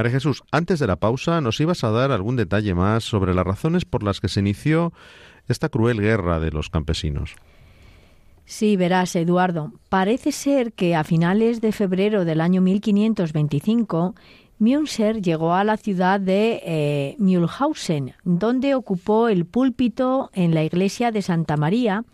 [0.00, 3.44] María Jesús, antes de la pausa nos ibas a dar algún detalle más sobre las
[3.44, 4.94] razones por las que se inició
[5.46, 7.34] esta cruel guerra de los campesinos.
[8.46, 9.74] Sí, verás, Eduardo.
[9.90, 14.14] Parece ser que a finales de febrero del año 1525
[14.58, 21.12] Münzer llegó a la ciudad de eh, Mühlhausen, donde ocupó el púlpito en la iglesia
[21.12, 22.04] de Santa María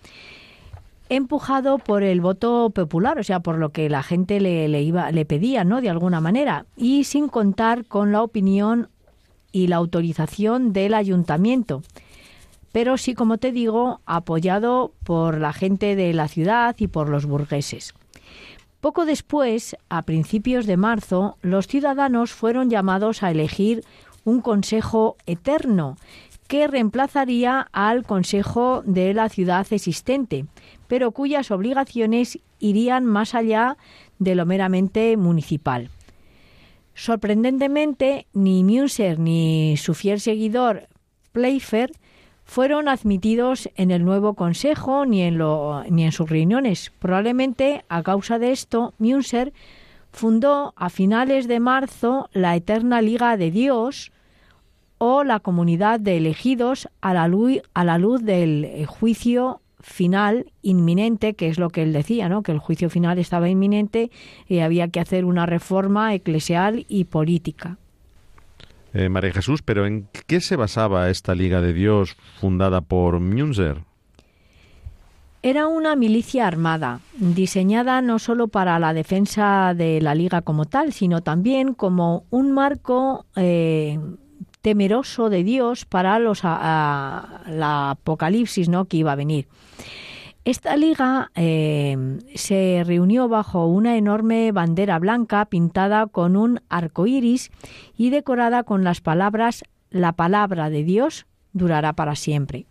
[1.08, 5.24] empujado por el voto popular, o sea, por lo que la gente le, iba, le
[5.24, 5.80] pedía, ¿no?
[5.80, 8.88] De alguna manera, y sin contar con la opinión
[9.52, 11.82] y la autorización del ayuntamiento.
[12.72, 17.24] Pero sí, como te digo, apoyado por la gente de la ciudad y por los
[17.24, 17.94] burgueses.
[18.80, 23.82] Poco después, a principios de marzo, los ciudadanos fueron llamados a elegir
[24.24, 25.96] un consejo eterno
[26.46, 30.44] que reemplazaría al consejo de la ciudad existente,
[30.88, 33.76] pero cuyas obligaciones irían más allá
[34.18, 35.90] de lo meramente municipal.
[36.94, 40.88] Sorprendentemente, ni Muser ni su fiel seguidor
[41.32, 41.92] Playfair
[42.44, 45.38] fueron admitidos en el nuevo consejo ni en,
[45.90, 46.92] ni en sus reuniones.
[46.98, 49.52] Probablemente a causa de esto, Muser
[50.10, 54.12] fundó a finales de marzo la Eterna Liga de Dios
[54.96, 61.34] o la comunidad de elegidos a la luz, a la luz del juicio final inminente,
[61.34, 62.42] que es lo que él decía, ¿no?
[62.42, 64.10] que el juicio final estaba inminente
[64.48, 67.78] y había que hacer una reforma eclesial y política.
[68.92, 73.78] Eh, María Jesús, pero ¿en qué se basaba esta Liga de Dios fundada por Münzer?
[75.42, 80.92] Era una milicia armada, diseñada no solo para la defensa de la Liga como tal,
[80.92, 84.00] sino también como un marco eh,
[84.66, 88.86] temeroso de Dios para los la apocalipsis ¿no?
[88.86, 89.46] que iba a venir.
[90.44, 97.52] Esta liga eh, se reunió bajo una enorme bandera blanca pintada con un arco iris
[97.96, 102.66] y decorada con las palabras La palabra de Dios durará para siempre.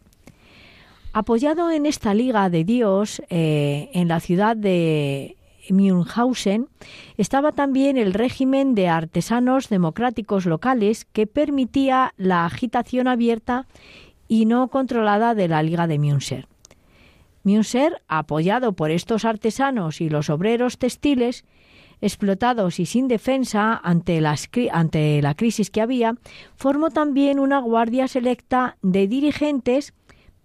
[1.13, 5.37] Apoyado en esta liga de Dios eh, en la ciudad de
[5.69, 6.67] Münchhausen
[7.17, 13.67] estaba también el régimen de artesanos democráticos locales que permitía la agitación abierta
[14.27, 16.47] y no controlada de la Liga de Münster.
[17.43, 21.45] Münster, apoyado por estos artesanos y los obreros textiles,
[22.01, 26.15] explotados y sin defensa ante, la crisis que había,
[26.55, 29.93] formó también una guardia selecta de dirigentes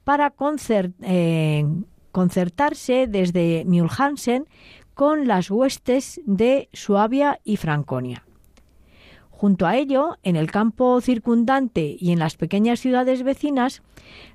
[0.05, 0.35] para
[1.03, 1.65] eh,
[2.13, 4.47] concertarse desde Mülhausen
[5.01, 8.27] con las huestes de Suabia y Franconia.
[9.31, 13.81] Junto a ello, en el campo circundante y en las pequeñas ciudades vecinas,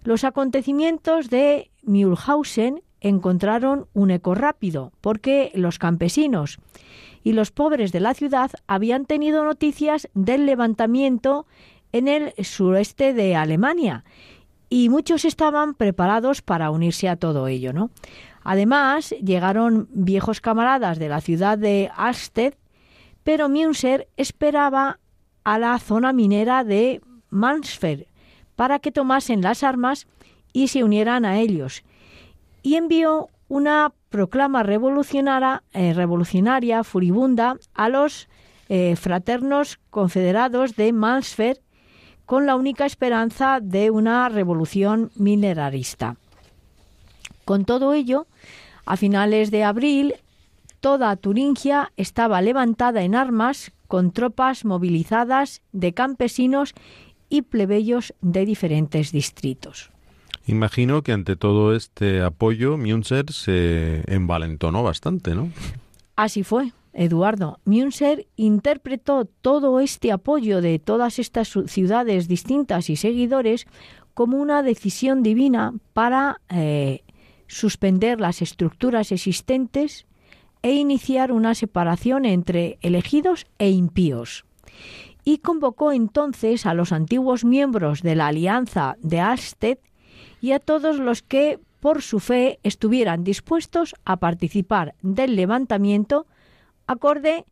[0.03, 6.57] los acontecimientos de Mühlhausen encontraron un eco rápido, porque los campesinos
[7.23, 11.45] y los pobres de la ciudad habían tenido noticias del levantamiento
[11.91, 14.03] en el sureste de Alemania
[14.67, 17.91] y muchos estaban preparados para unirse a todo ello, ¿no?
[18.45, 22.53] Además, llegaron viejos camaradas de la ciudad de Alsted,
[23.23, 24.99] pero Münster esperaba
[25.43, 28.05] a la zona minera de Mansfeld
[28.55, 30.07] para que tomasen las armas
[30.53, 31.83] y se unieran a ellos,
[32.61, 38.29] y envió una proclama revolucionaria, eh, revolucionaria furibunda a los
[38.69, 41.59] eh, fraternos confederados de Mansfeld
[42.27, 46.17] con la única esperanza de una revolución minerarista.
[47.45, 48.27] Con todo ello,
[48.85, 50.15] a finales de abril,
[50.79, 56.73] toda Turingia estaba levantada en armas con tropas movilizadas de campesinos
[57.29, 59.91] y plebeyos de diferentes distritos.
[60.47, 65.49] Imagino que ante todo este apoyo Münzer se envalentonó bastante, ¿no?
[66.15, 67.59] Así fue, Eduardo.
[67.65, 73.65] Münzer interpretó todo este apoyo de todas estas ciudades distintas y seguidores
[74.13, 77.01] como una decisión divina para eh,
[77.47, 80.05] suspender las estructuras existentes
[80.61, 84.45] e iniciar una separación entre elegidos e impíos.
[85.23, 89.77] Y convocó entonces a los antiguos miembros de la Alianza de Alsted
[90.41, 96.25] y a todos los que por su fe estuvieran dispuestos a participar del levantamiento
[96.87, 97.45] acorde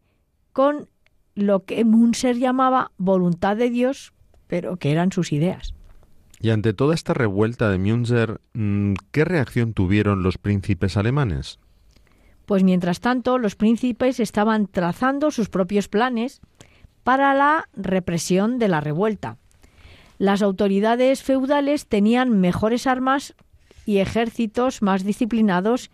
[0.53, 0.87] con
[1.35, 4.13] lo que Munser llamaba voluntad de Dios,
[4.47, 5.73] pero que eran sus ideas.
[6.43, 11.57] Y ante toda esta revuelta de Münzer, mm, ¿qué reacción tuvieron los príncipes alemanes?
[12.45, 16.41] Pues mientras tanto, los príncipes estaban trazando sus propios planes
[17.05, 19.37] para la represión de la revuelta.
[20.17, 23.35] Las autoridades feudales tenían mejores armas
[23.85, 25.91] y ejércitos más disciplinados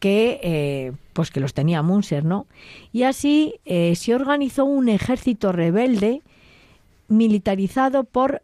[0.00, 2.46] que eh, pues que los tenía Münzer, ¿no?
[2.90, 6.22] Y así eh, se organizó un ejército rebelde
[7.08, 8.40] militarizado por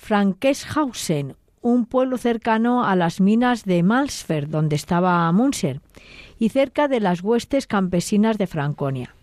[0.00, 5.80] Frankeschhausen, un pueblo cercano a las minas de Malsfeld, donde estaba Münzer,
[6.38, 9.14] y cerca de las huestes campesinas de Franconia.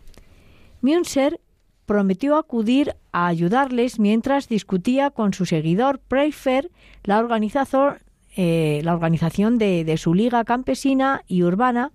[0.82, 1.41] Münzer
[1.88, 6.69] prometió acudir a ayudarles mientras discutía con su seguidor Preifer
[8.39, 11.91] eh, la organización de, su liga campesina y urbana,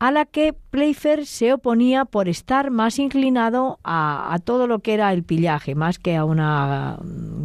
[0.00, 5.12] a la que Pleifer se oponía por estar más inclinado a, todo lo que era
[5.12, 6.98] el pillaje, más que a una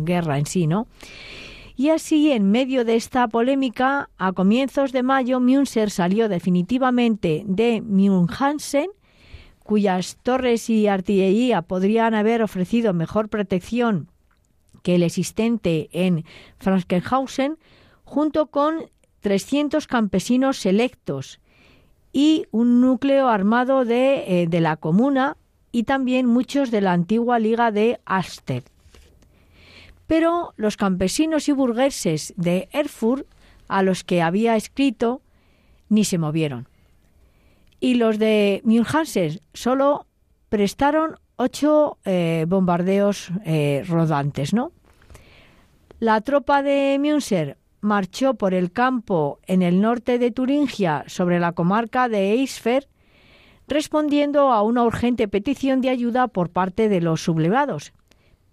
[0.06, 0.88] guerra en sí, ¿no?
[1.76, 7.82] Y así, en medio de esta polémica, a comienzos de mayo, Münzer salió definitivamente de
[7.82, 8.88] Münchhausen,
[9.66, 14.10] cuyas torres y artillería podrían haber ofrecido mejor protección
[14.82, 16.24] que el existente en
[16.60, 17.58] Frankenhausen,
[18.06, 18.90] junto con
[19.20, 21.42] 300 campesinos selectos
[22.16, 25.36] y un núcleo armado de, eh, de la comuna
[25.74, 28.64] y también muchos de la antigua Liga de Aster.
[30.08, 33.28] Pero los campesinos y burgueses de Erfurt,
[33.68, 35.22] a los que había escrito,
[35.90, 36.70] ni se movieron.
[37.82, 40.06] Y los de Münchhausen solo
[40.48, 44.72] prestaron ocho eh, bombardeos eh, rodantes, ¿no?
[46.00, 51.54] La tropa de Münzer marchó por el campo en el norte de Turingia sobre la
[51.54, 52.88] comarca de Eisfer,
[53.68, 57.94] respondiendo a una urgente petición de ayuda por parte de los sublevados,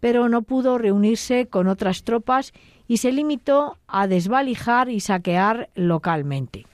[0.01, 2.53] pero no pudo reunirse con otras tropas
[2.89, 6.67] y se limitó a desvalijar y saquear localmente.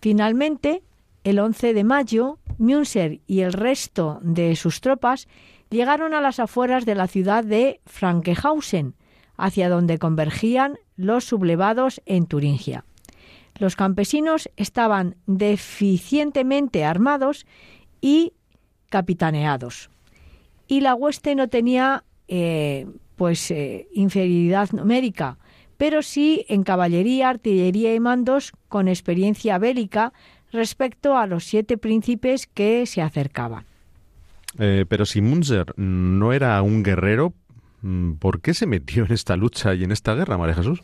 [0.00, 0.82] Finalmente,
[1.24, 5.28] el 11 de mayo, Münzer y el resto de sus tropas
[5.70, 8.94] llegaron a las afueras de la ciudad de Frankenhausen,
[9.36, 12.84] hacia donde convergían los sublevados en Turingia.
[13.58, 17.46] Los campesinos estaban deficientemente armados
[18.00, 18.32] y
[18.88, 19.90] capitaneados.
[20.68, 25.38] Y la hueste no tenía eh, pues eh, inferioridad numérica,
[25.76, 30.12] pero sí en caballería, artillería y mandos con experiencia bélica
[30.52, 33.64] respecto a los siete príncipes que se acercaban.
[34.58, 37.34] Eh, pero si Munzer no era un guerrero,
[38.18, 40.82] ¿por qué se metió en esta lucha y en esta guerra, María Jesús?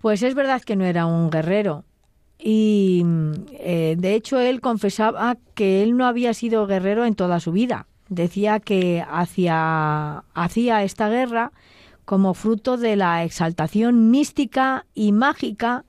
[0.00, 1.84] Pues es verdad que no era un guerrero.
[2.38, 7.86] Y de hecho él confesaba que él no había sido guerrero en toda su vida
[8.10, 10.24] decía que hacía
[10.82, 11.52] esta guerra
[12.04, 15.84] como fruto de la exaltación mística y mágica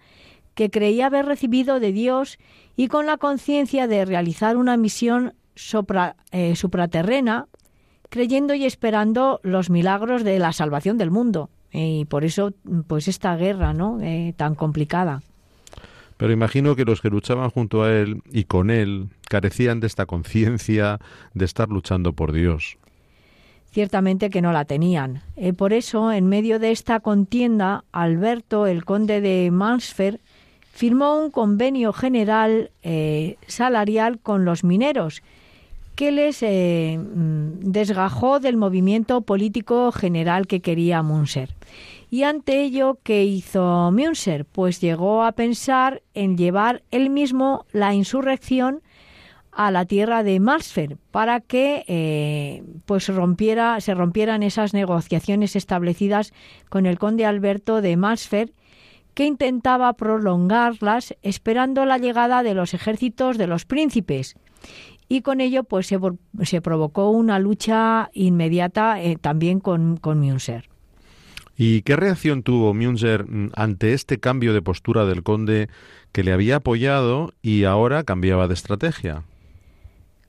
[0.53, 2.37] que creía haber recibido de Dios
[2.77, 5.33] y con la conciencia de realizar una misión
[6.31, 7.47] eh, supraterrena,
[8.11, 11.49] creyendo y esperando los milagros de la salvación del mundo.
[11.71, 12.51] Y por eso,
[12.85, 13.99] pues esta guerra, ¿no?
[14.01, 15.23] Eh, tan complicada.
[16.17, 20.05] Pero imagino que los que luchaban junto a él y con él carecían de esta
[20.05, 20.99] conciencia
[21.33, 22.77] de estar luchando por Dios.
[23.71, 25.21] Ciertamente que no la tenían.
[25.37, 30.19] Eh, por eso, en medio de esta contienda, Alberto, el conde de Mansfer,
[30.73, 35.23] firmó un convenio general eh, salarial con los mineros
[35.95, 41.55] que les eh, mm, desgajó del movimiento político general que quería Munser.
[42.09, 44.43] Y ante ello, ¿qué hizo Münzer?
[44.43, 48.81] Pues llegó a pensar en llevar él mismo la insurrección
[49.51, 56.33] a la tierra de Marsfer para que eh, pues rompiera, se rompieran esas negociaciones establecidas
[56.69, 58.51] con el conde Alberto de Marsfer
[59.13, 64.35] que intentaba prolongarlas esperando la llegada de los ejércitos de los príncipes
[65.11, 70.69] y con ello pues se, provocó una lucha inmediata eh, también con, con Münzer.
[71.57, 75.67] ¿Y qué reacción tuvo Münzer mm, ante este cambio de postura del conde
[76.13, 79.25] que le había apoyado y ahora cambiaba de estrategia?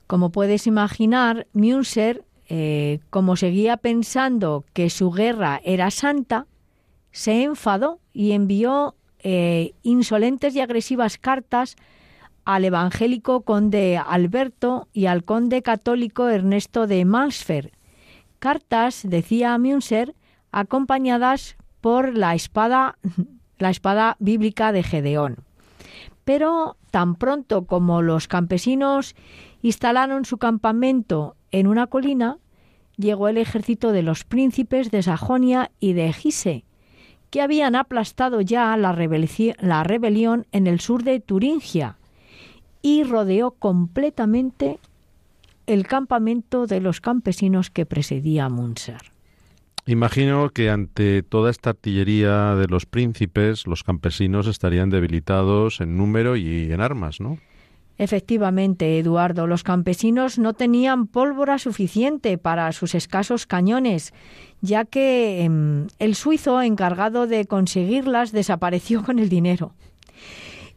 [0.05, 6.45] Como puedes imaginar, Münzer, eh, como seguía pensando que su guerra era santa,
[7.13, 11.77] se enfadó y envió eh, insolentes y agresivas cartas
[12.45, 17.71] al evangélico conde Alberto y al conde católico Ernesto de Mansfer.
[18.39, 20.15] Cartas, decía Münzer,
[20.51, 22.97] acompañadas por la espada,
[23.57, 25.37] la espada bíblica de Gedeón.
[26.25, 29.15] Pero tan pronto como los campesinos
[29.61, 32.37] instalaron su campamento en una colina,
[32.97, 36.65] llegó el ejército de los príncipes de Sajonia y de Gise,
[37.29, 41.97] que habían aplastado ya la rebelión en el sur de Turingia
[42.83, 44.77] y rodeó completamente
[45.65, 49.13] el campamento de los campesinos que precedía a.
[49.85, 56.35] Imagino que ante toda esta artillería de los príncipes, los campesinos estarían debilitados en número
[56.35, 57.39] y en armas, ¿no?
[57.97, 64.13] Efectivamente, Eduardo, los campesinos no tenían pólvora suficiente para sus escasos cañones,
[64.61, 69.73] ya que em, el suizo encargado de conseguirlas desapareció con el dinero.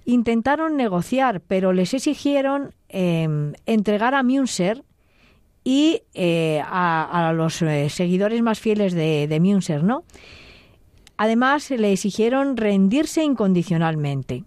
[0.07, 4.83] Intentaron negociar, pero les exigieron em, entregar a Münzer
[5.65, 9.41] y eh, a, los eh, seguidores más fieles de, de
[9.83, 10.05] ¿no?
[11.19, 14.45] Además, le exigieron rendirse incondicionalmente.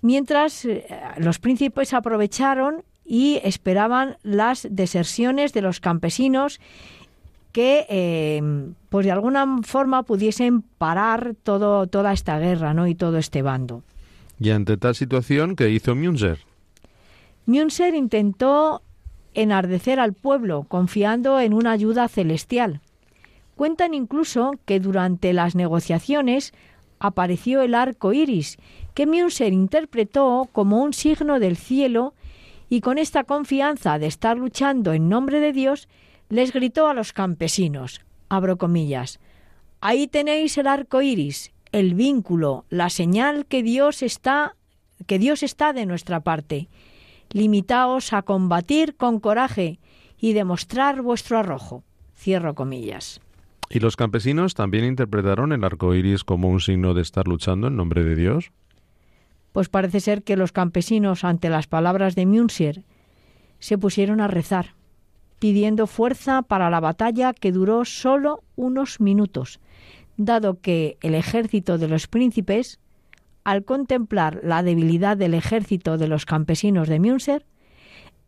[0.00, 0.86] Mientras eh,
[1.18, 6.60] los príncipes aprovecharon y esperaban las deserciones de los campesinos
[7.52, 8.42] que eh,
[8.90, 12.86] pues de alguna forma pudiesen parar todo, toda esta guerra ¿no?
[12.86, 13.82] y todo este bando.
[14.38, 16.38] Y ante tal situación, ¿qué hizo Münzer?
[17.46, 18.82] Münzer intentó
[19.34, 22.80] enardecer al pueblo, confiando en una ayuda celestial.
[23.54, 26.52] Cuentan incluso que durante las negociaciones
[26.98, 28.58] apareció el arco iris,
[28.94, 32.14] que Münzer interpretó como un signo del cielo,
[32.68, 35.88] y con esta confianza de estar luchando en nombre de Dios,
[36.28, 39.20] les gritó a los campesinos, abro comillas,
[39.80, 44.56] ahí tenéis el arco iris, el vínculo, la señal que Dios está,
[45.06, 46.68] que Dios está de nuestra parte.
[47.30, 49.78] Limitaos a combatir con coraje
[50.18, 51.84] y demostrar vuestro arrojo.
[52.16, 53.20] Cierro comillas.
[53.68, 57.76] ¿Y los campesinos también interpretaron el arco iris como un signo de estar luchando en
[57.76, 58.52] nombre de Dios?
[59.52, 62.84] Pues parece ser que los campesinos, ante las palabras de Münzer,
[63.58, 64.74] se pusieron a rezar,
[65.38, 69.60] pidiendo fuerza para la batalla que duró solo unos minutos,
[70.16, 72.80] dado que el ejército de los príncipes,
[73.44, 77.46] al contemplar la debilidad del ejército de los campesinos de Münzer,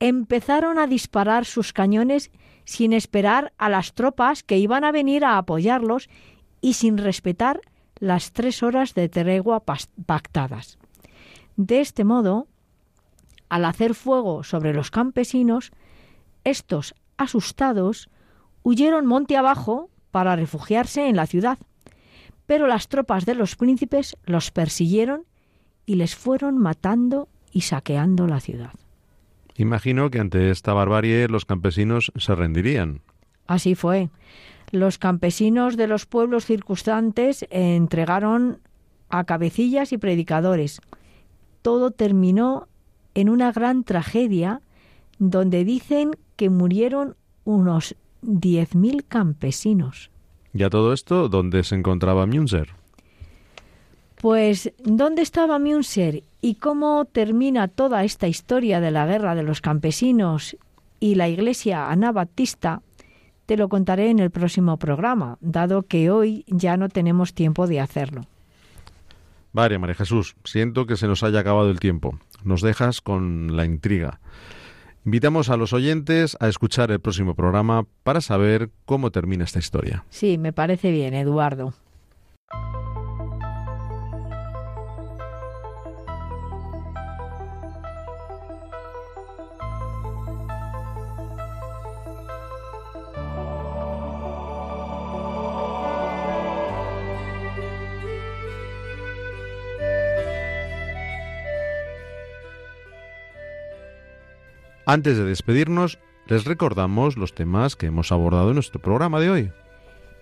[0.00, 2.30] empezaron a disparar sus cañones
[2.64, 6.08] sin esperar a las tropas que iban a venir a apoyarlos
[6.60, 7.60] y sin respetar
[7.98, 9.64] las tres horas de tregua
[10.06, 10.78] pactadas.
[11.56, 12.46] De este modo,
[13.48, 15.72] al hacer fuego sobre los campesinos,
[16.44, 18.08] estos, asustados,
[18.62, 21.58] huyeron monte abajo para refugiarse en la ciudad,
[22.48, 25.24] pero las tropas de los príncipes los persiguieron
[25.84, 28.72] y les fueron matando y saqueando la ciudad.
[29.56, 33.02] Imagino que ante esta barbarie los campesinos se rendirían.
[33.46, 34.08] Así fue.
[34.70, 38.60] Los campesinos de los pueblos circunstantes entregaron
[39.10, 40.80] a cabecillas y predicadores.
[41.60, 42.66] Todo terminó
[43.12, 44.62] en una gran tragedia
[45.18, 50.10] donde dicen que murieron unos 10.000 campesinos.
[50.58, 52.70] ¿Y a todo esto dónde se encontraba Münzer?
[54.20, 59.60] Pues, ¿dónde estaba Münzer y cómo termina toda esta historia de la guerra de los
[59.60, 60.56] campesinos
[60.98, 62.82] y la iglesia anabaptista?
[63.46, 67.78] Te lo contaré en el próximo programa, dado que hoy ya no tenemos tiempo de
[67.78, 68.22] hacerlo.
[69.52, 72.18] Vale, María Jesús, siento que se nos haya acabado el tiempo.
[72.42, 74.18] Nos dejas con la intriga.
[75.04, 80.04] Invitamos a los oyentes a escuchar el próximo programa para saber cómo termina esta historia.
[80.10, 81.74] Sí, me parece bien, Eduardo.
[104.88, 109.52] Antes de despedirnos, les recordamos los temas que hemos abordado en nuestro programa de hoy.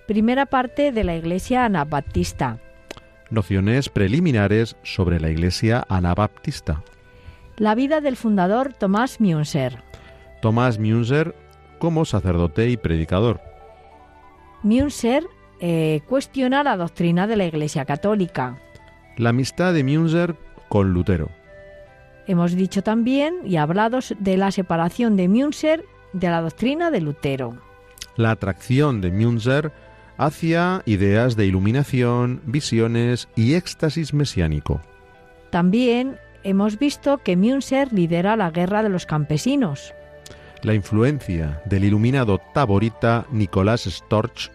[0.09, 2.59] Primera parte de la Iglesia Anabaptista.
[3.31, 6.83] Nociones preliminares sobre la Iglesia Anabaptista.
[7.59, 9.85] La vida del fundador Tomás Münzer.
[10.43, 11.37] Tomás Münzer
[11.79, 13.41] como sacerdote y predicador.
[14.64, 15.23] Münzer
[15.61, 18.59] eh, cuestiona la doctrina de la Iglesia Católica.
[19.17, 20.35] La amistad de Münzer
[20.69, 21.36] con Lutero.
[22.27, 27.57] Hemos dicho también y hablado de la separación de Münzer de la doctrina de Lutero.
[28.16, 29.72] La atracción de Münzer
[30.16, 34.81] hacia ideas de iluminación, visiones y éxtasis mesiánico.
[35.51, 39.95] También hemos visto que Münzer lidera la guerra de los campesinos.
[40.62, 44.51] La influencia del iluminado taborita Nicolás Storch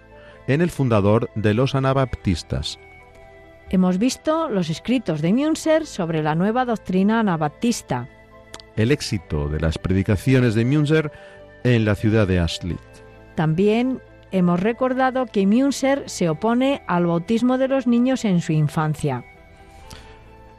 [0.48, 2.80] en el fundador de los anabaptistas.
[3.74, 8.10] Hemos visto los escritos de Münzer sobre la nueva doctrina anabaptista.
[8.76, 11.10] El éxito de las predicaciones de Münzer
[11.64, 12.76] en la ciudad de Ashley.
[13.36, 14.02] También
[14.34, 19.24] hemos recordado que Münzer se opone al bautismo de los niños en su infancia.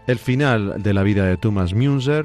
[0.07, 2.25] El final de la vida de Thomas Münzer.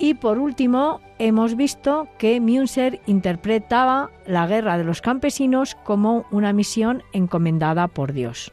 [0.00, 6.52] Y por último, hemos visto que Münzer interpretaba la guerra de los campesinos como una
[6.52, 8.52] misión encomendada por Dios.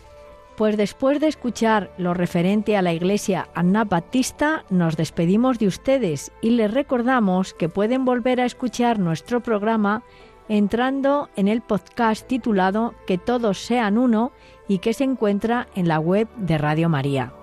[0.61, 6.51] Pues después de escuchar lo referente a la iglesia anabaptista, nos despedimos de ustedes y
[6.51, 10.03] les recordamos que pueden volver a escuchar nuestro programa
[10.49, 14.33] entrando en el podcast titulado Que todos sean uno
[14.67, 17.33] y que se encuentra en la web de Radio María.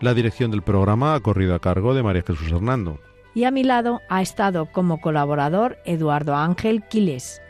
[0.00, 2.98] La dirección del programa ha corrido a cargo de María Jesús Hernando.
[3.34, 7.42] Y a mi lado ha estado como colaborador Eduardo Ángel Quiles.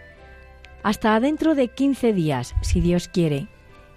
[0.83, 3.47] Hasta dentro de 15 días, si Dios quiere.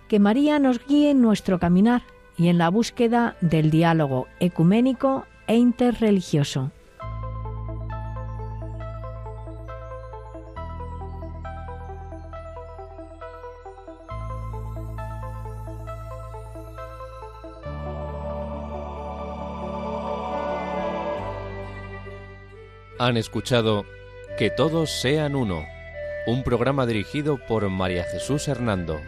[0.10, 2.02] Que María nos guíe en nuestro caminar
[2.36, 6.72] y en la búsqueda del diálogo ecuménico e interreligioso.
[22.98, 23.86] Han escuchado
[24.40, 25.66] Que todos sean uno,
[26.26, 29.00] un programa dirigido por María Jesús Hernando.